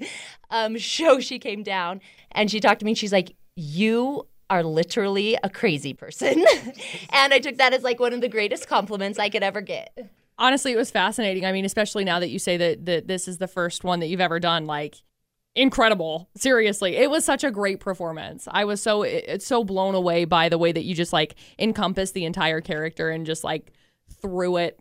[0.52, 2.02] um, show, she came down
[2.32, 2.92] and she talked to me.
[2.92, 6.46] And she's like, "You are literally a crazy person,"
[7.10, 9.98] and I took that as like one of the greatest compliments I could ever get.
[10.44, 11.46] Honestly, it was fascinating.
[11.46, 14.08] I mean, especially now that you say that, that this is the first one that
[14.08, 14.98] you've ever done, like
[15.56, 16.30] incredible.
[16.36, 16.98] Seriously.
[16.98, 18.46] It was such a great performance.
[18.52, 22.14] I was so it's so blown away by the way that you just like encompassed
[22.14, 23.72] the entire character and just like
[24.22, 24.78] threw it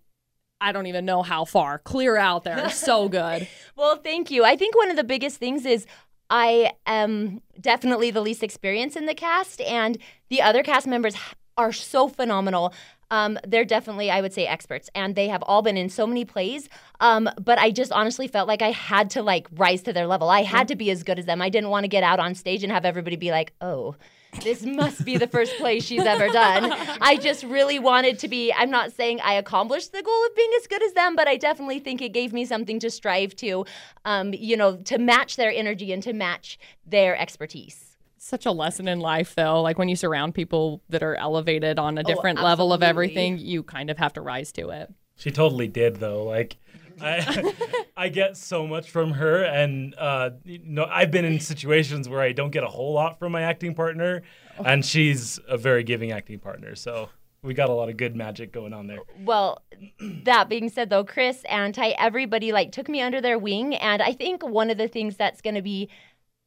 [0.61, 1.79] I don't even know how far.
[1.79, 2.71] Clear out there.
[2.71, 3.47] So good.
[3.77, 4.45] well, thank you.
[4.45, 5.87] I think one of the biggest things is
[6.29, 9.99] I am definitely the least experienced in the cast, and
[10.29, 11.15] the other cast members
[11.57, 12.73] are so phenomenal.
[13.13, 16.25] Um, they're definitely, I would say, experts, and they have all been in so many
[16.25, 16.71] plays.
[16.99, 20.31] Um, but I just honestly felt like I had to like rise to their level.
[20.31, 21.43] I had to be as good as them.
[21.43, 23.97] I didn't want to get out on stage and have everybody be like, "Oh,
[24.43, 28.51] this must be the first play she's ever done." I just really wanted to be.
[28.51, 31.37] I'm not saying I accomplished the goal of being as good as them, but I
[31.37, 33.67] definitely think it gave me something to strive to.
[34.07, 37.92] Um, you know, to match their energy and to match their expertise
[38.23, 39.61] such a lesson in life though.
[39.61, 42.83] Like when you surround people that are elevated on a oh, different oh, level of
[42.83, 44.93] everything you kind of have to rise to it.
[45.17, 46.25] She totally did though.
[46.25, 46.57] Like
[47.01, 47.53] I,
[47.97, 52.21] I get so much from her and uh, you know i've been in situations where
[52.21, 54.23] i don't get a whole lot from my acting partner
[54.63, 57.09] and she's a very giving acting partner so
[57.43, 58.99] we got a lot of good magic going on there.
[59.19, 59.63] Well,
[59.99, 64.01] that being said though, Chris and Ty, everybody like took me under their wing and
[64.01, 65.89] I think one of the things that's going to be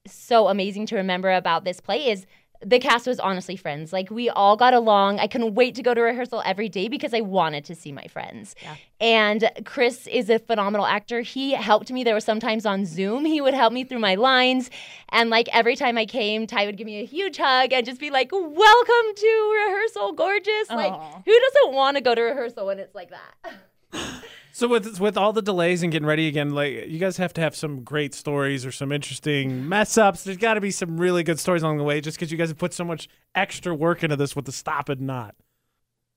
[0.08, 2.26] so amazing to remember about this play is
[2.66, 3.93] the cast was honestly friends.
[3.93, 5.20] Like we all got along.
[5.20, 8.06] I couldn't wait to go to rehearsal every day because I wanted to see my
[8.08, 8.56] friends.
[8.62, 8.76] Yeah.
[8.99, 11.22] And Chris is a phenomenal actor.
[11.22, 12.03] He helped me.
[12.03, 14.70] There were sometimes on Zoom he would help me through my lines,
[15.10, 17.99] and like every time I came, Ty would give me a huge hug and just
[17.99, 20.76] be like, "Welcome to rehearsal, gorgeous." Aww.
[20.76, 23.53] Like who doesn't want to go to rehearsal when it's like that?
[24.56, 27.41] So with with all the delays and getting ready again, like you guys have to
[27.41, 30.24] have some great stories or some interesting mess ups.
[30.24, 32.47] There's got to be some really good stories along the way, just because you guys
[32.47, 35.36] have put so much extra work into this with the stop and not.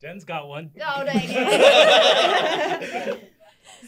[0.00, 0.70] Jen's got one.
[0.80, 1.28] Oh dang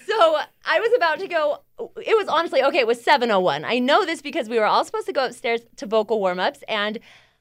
[0.09, 1.61] so I was about to go.
[2.05, 2.81] It was honestly okay.
[2.81, 3.65] It was seven oh one.
[3.65, 6.65] I know this because we were all supposed to go upstairs to vocal warm ups
[6.67, 6.99] and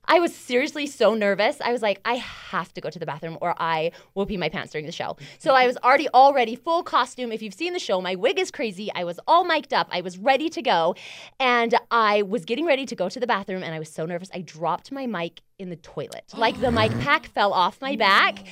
[0.10, 1.62] I was seriously so nervous.
[1.62, 4.50] I was like, I have to go to the bathroom or I will pee my
[4.50, 5.18] pants during the show.
[5.38, 7.32] So I was already already full costume.
[7.32, 8.92] If you've seen the show, my wig is crazy.
[8.96, 9.88] I was all mic'd up.
[9.92, 10.96] I was ready to go.
[11.40, 14.30] And I was getting ready to go to the bathroom and I was so nervous.
[14.34, 16.26] I dropped my mic in the toilet.
[16.36, 18.44] Like the mic pack fell off my back.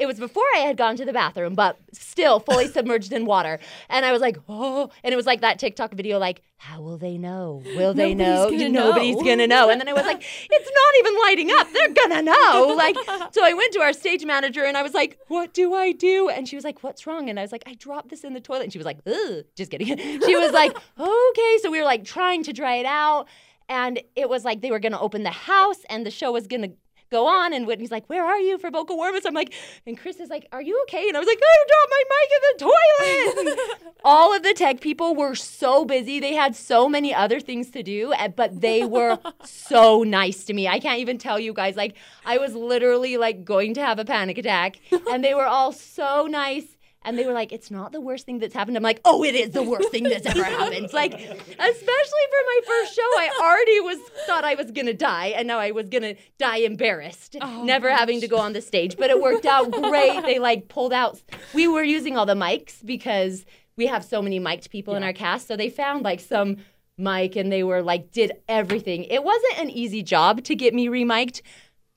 [0.00, 3.60] It was before I had gone to the bathroom, but still fully submerged in water.
[3.90, 6.96] And I was like, oh, and it was like that TikTok video, like, how will
[6.96, 7.62] they know?
[7.76, 8.50] Will they Nobody's know?
[8.50, 9.22] Gonna Nobody's know.
[9.24, 9.70] gonna know.
[9.70, 11.72] And then I was like, it's not even lighting up.
[11.72, 12.74] They're gonna know.
[12.76, 12.96] Like,
[13.32, 16.28] so I went to our stage manager and I was like, what do I do?
[16.30, 17.28] And she was like, what's wrong?
[17.28, 18.64] And I was like, I dropped this in the toilet.
[18.64, 19.88] And she was like, ugh, just kidding.
[20.30, 21.58] She was like, okay.
[21.62, 23.26] So we were like trying to dry it out.
[23.68, 26.70] And it was like they were gonna open the house and the show was gonna
[27.10, 27.52] go on.
[27.52, 29.26] And Whitney's like, Where are you for vocal warm-ups?
[29.26, 29.52] I'm like,
[29.86, 31.08] and Chris is like, Are you okay?
[31.08, 33.92] And I was like, I dropped my mic in the toilet.
[34.04, 36.20] All of the tech people were so busy.
[36.20, 40.54] They had so many other things to do, eh, but they were so nice to
[40.54, 40.68] me.
[40.68, 41.76] I can't even tell you guys.
[41.76, 44.80] Like, I was literally like going to have a panic attack,
[45.10, 48.38] and they were all so nice and they were like, "It's not the worst thing
[48.38, 51.56] that's happened." I'm like, "Oh, it is the worst thing that's ever happened." Like, especially
[51.58, 55.70] for my first show, I already was thought I was gonna die, and now I
[55.70, 57.98] was gonna die embarrassed, oh, never gosh.
[57.98, 58.96] having to go on the stage.
[58.96, 60.22] But it worked out great.
[60.22, 61.22] They like pulled out.
[61.54, 63.46] We were using all the mics because
[63.76, 64.98] we have so many mic'd people yeah.
[64.98, 66.58] in our cast, so they found like some
[66.98, 69.04] mic, and they were like, did everything.
[69.04, 71.40] It wasn't an easy job to get me remiked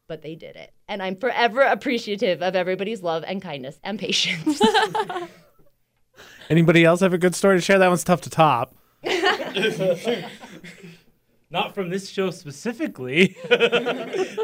[0.08, 0.73] but they did it.
[0.88, 4.62] And I'm forever appreciative of everybody's love and kindness and patience.
[6.50, 7.80] Anybody else have a good story to share?
[7.80, 8.76] That one's tough to top.
[11.50, 13.38] Not from this show specifically.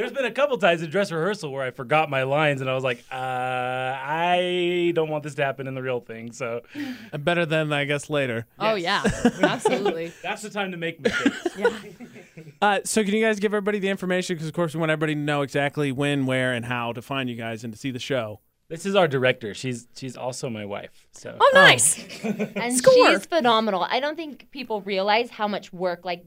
[0.00, 2.74] There's been a couple times in dress rehearsal where I forgot my lines and I
[2.74, 6.32] was like, uh, I don't want this to happen in the real thing.
[6.32, 6.62] So
[7.18, 8.46] better than I guess later.
[8.58, 9.02] Oh yeah,
[9.42, 10.10] absolutely.
[10.22, 11.48] That's the time to make mistakes.
[11.58, 11.72] yeah.
[12.62, 14.36] Uh, so can you guys give everybody the information?
[14.36, 17.28] Because of course we want everybody to know exactly when, where, and how to find
[17.28, 18.40] you guys and to see the show.
[18.70, 19.52] This is our director.
[19.52, 21.08] She's she's also my wife.
[21.12, 22.02] So oh, nice.
[22.24, 23.10] and Score.
[23.10, 23.86] she's phenomenal.
[23.86, 26.24] I don't think people realize how much work like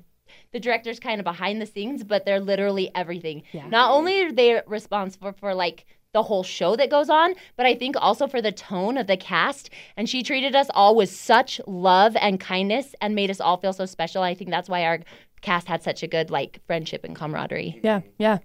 [0.53, 3.43] the director's kind of behind the scenes, but they're literally everything.
[3.51, 3.67] Yeah.
[3.67, 7.73] Not only are they responsible for like the whole show that goes on, but I
[7.73, 9.71] think also for the tone of the cast.
[9.97, 13.73] And she treated us all with such love and kindness and made us all feel
[13.73, 14.21] so special.
[14.21, 14.99] I think that's why our
[15.41, 17.79] cast had such a good like friendship and camaraderie.
[17.83, 18.37] Yeah, yeah.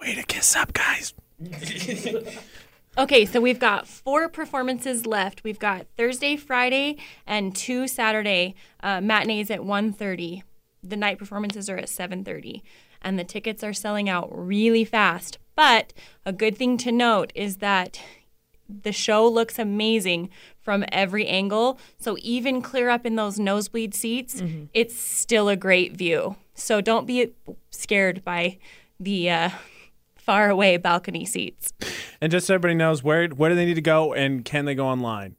[0.00, 1.14] Way to kiss up, guys.
[2.96, 5.42] Okay, so we've got four performances left.
[5.42, 6.96] We've got Thursday, Friday,
[7.26, 8.54] and two Saturday
[8.84, 10.44] uh, matinees at 1.30.
[10.84, 12.62] The night performances are at 7.30.
[13.02, 15.38] And the tickets are selling out really fast.
[15.56, 15.92] But
[16.24, 18.00] a good thing to note is that
[18.68, 20.30] the show looks amazing
[20.60, 21.78] from every angle.
[21.98, 26.36] So even clear up in those nosebleed seats, it's still a great view.
[26.54, 27.32] So don't be
[27.70, 28.58] scared by
[28.98, 29.50] the uh,
[30.16, 31.72] far away balcony seats.
[32.20, 34.74] And just so everybody knows, where where do they need to go and can they
[34.74, 35.36] go online?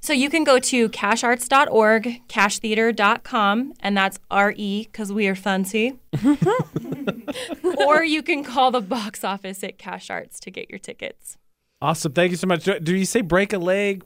[0.00, 5.98] So you can go to cachearts.org, cachetheatre.com, and that's R-E because we are fancy.
[7.86, 11.36] or you can call the box office at Cache Arts to get your tickets.
[11.82, 12.12] Awesome.
[12.12, 12.64] Thank you so much.
[12.64, 14.04] Do, do you say break a leg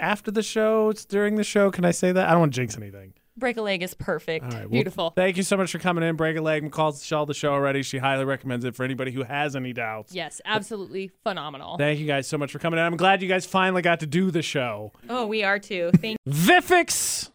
[0.00, 0.90] after the show?
[0.90, 1.70] It's during the show.
[1.70, 2.28] Can I say that?
[2.28, 3.14] I don't want to jinx anything.
[3.36, 4.44] Break a leg is perfect.
[4.44, 4.60] All right.
[4.62, 5.10] well, Beautiful.
[5.10, 6.16] thank you so much for coming in.
[6.16, 6.62] Break a leg.
[6.62, 7.82] McCall's shell the show already.
[7.82, 10.14] She highly recommends it for anybody who has any doubts.
[10.14, 11.76] Yes, absolutely phenomenal.
[11.76, 12.84] Thank you guys so much for coming in.
[12.86, 14.92] I'm glad you guys finally got to do the show.
[15.10, 15.90] Oh, we are too.
[16.00, 17.30] Thank Vifix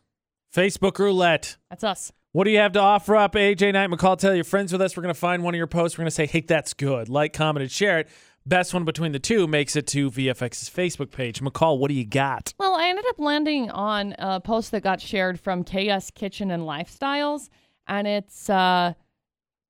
[0.54, 1.58] Facebook roulette.
[1.70, 2.12] That's us.
[2.34, 3.34] What do you have to offer up?
[3.34, 4.96] AJ Knight McCall, tell your friends with us.
[4.96, 5.98] We're going to find one of your posts.
[5.98, 7.10] We're going to say, hey, that's good.
[7.10, 8.08] Like, comment, and share it.
[8.46, 11.42] Best one between the two makes it to VFX's Facebook page.
[11.42, 12.54] McCall, what do you got?
[12.58, 16.64] Well, I ended up landing on a post that got shared from KS Kitchen and
[16.64, 17.50] Lifestyles,
[17.88, 18.94] and it's uh,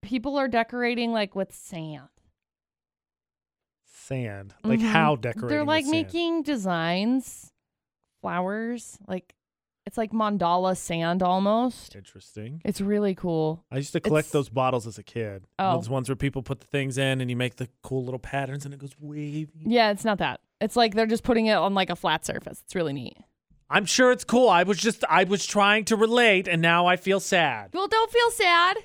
[0.02, 2.08] people are decorating like with sand.
[3.86, 4.54] Sand.
[4.64, 4.92] Like Mhm.
[4.92, 5.50] how decorating?
[5.50, 7.52] They're like making designs,
[8.22, 9.36] flowers, like
[9.86, 11.96] it's like mandala sand almost.
[11.96, 12.62] Interesting.
[12.64, 13.64] It's really cool.
[13.72, 15.46] I used to collect It's- those bottles as a kid.
[15.60, 15.76] Oh.
[15.78, 18.66] Those ones where people put the things in and you make the cool little patterns
[18.66, 19.64] and it goes wavy.
[19.66, 20.40] Yeah, it's not that.
[20.60, 22.62] It's like they're just putting it on like a flat surface.
[22.64, 23.18] It's really neat.
[23.70, 24.50] I'm sure it's cool.
[24.50, 27.70] I was just I was trying to relate and now I feel sad.
[27.74, 28.78] Well, don't feel sad.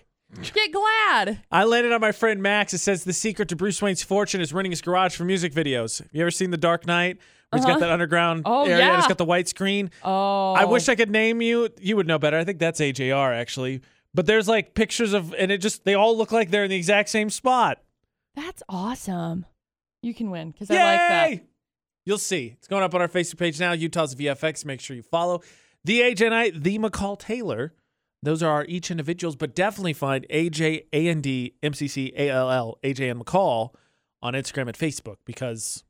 [0.54, 1.40] Get glad.
[1.52, 2.72] I landed on my friend Max.
[2.74, 5.98] It says the secret to Bruce Wayne's fortune is renting his garage for music videos.
[5.98, 7.18] Have you ever seen The Dark Knight?
[7.50, 7.80] Where he's got Uh-huh.
[7.80, 9.08] that underground Oh, area and it's yeah.
[9.08, 9.90] got the white screen.
[10.02, 11.68] Oh, I wish I could name you.
[11.80, 12.38] You would know better.
[12.38, 13.80] I think that's AJR actually.
[14.14, 16.76] But there's like pictures of and it just they all look like they're in the
[16.76, 17.78] exact same spot.
[18.34, 19.46] That's awesome.
[20.02, 20.98] You can win because I like
[21.38, 21.44] that.
[22.04, 22.54] You'll see.
[22.58, 24.64] It's going up on our Facebook page now, Utah's VFX.
[24.64, 25.42] Make sure you follow
[25.84, 27.74] the AJ Knight, the McCall Taylor.
[28.22, 32.12] Those are our each individuals, but definitely find AJ A N D M C C
[32.16, 33.70] A L L AJ and McCall
[34.22, 35.84] on Instagram and Facebook because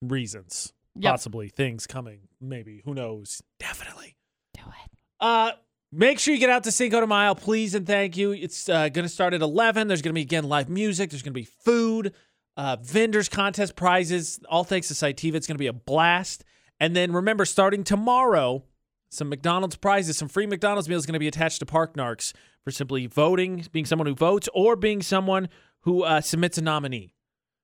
[0.00, 1.12] reasons, Yep.
[1.12, 4.16] possibly things coming, maybe who knows, definitely.
[4.54, 4.90] Do it.
[5.20, 5.52] Uh,
[5.90, 8.32] make sure you get out to Cinco de Mayo, please and thank you.
[8.32, 9.88] It's uh, going to start at 11.
[9.88, 11.10] There's going to be, again, live music.
[11.10, 12.12] There's going to be food,
[12.56, 15.34] uh, vendors, contest prizes, all thanks to Cytiva.
[15.34, 16.44] It's going to be a blast.
[16.78, 18.64] And then remember, starting tomorrow,
[19.10, 22.32] some McDonald's prizes, some free McDonald's meals going to be attached to Park Narcs
[22.64, 25.48] for simply voting, being someone who votes, or being someone
[25.80, 27.14] who uh, submits a nominee.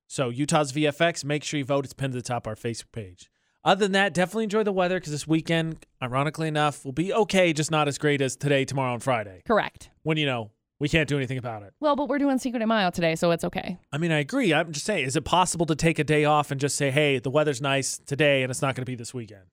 [0.09, 1.85] So Utah's VFX, make sure you vote.
[1.85, 3.29] It's pinned to the top of our Facebook page.
[3.63, 7.53] Other than that, definitely enjoy the weather because this weekend, ironically enough, will be okay,
[7.53, 9.43] just not as great as today, tomorrow, and Friday.
[9.45, 9.91] Correct.
[10.01, 10.49] When you know
[10.79, 11.73] we can't do anything about it.
[11.79, 13.77] Well, but we're doing Cinco de Mayo today, so it's okay.
[13.91, 14.51] I mean, I agree.
[14.51, 17.19] I'm just saying, is it possible to take a day off and just say, "Hey,
[17.19, 19.45] the weather's nice today, and it's not going to be this weekend"?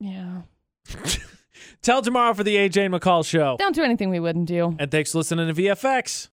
[0.00, 0.42] Yeah.
[1.82, 3.56] Tell tomorrow for the AJ and McCall show.
[3.60, 4.74] Don't do anything we wouldn't do.
[4.80, 6.26] And thanks for listening to VFX.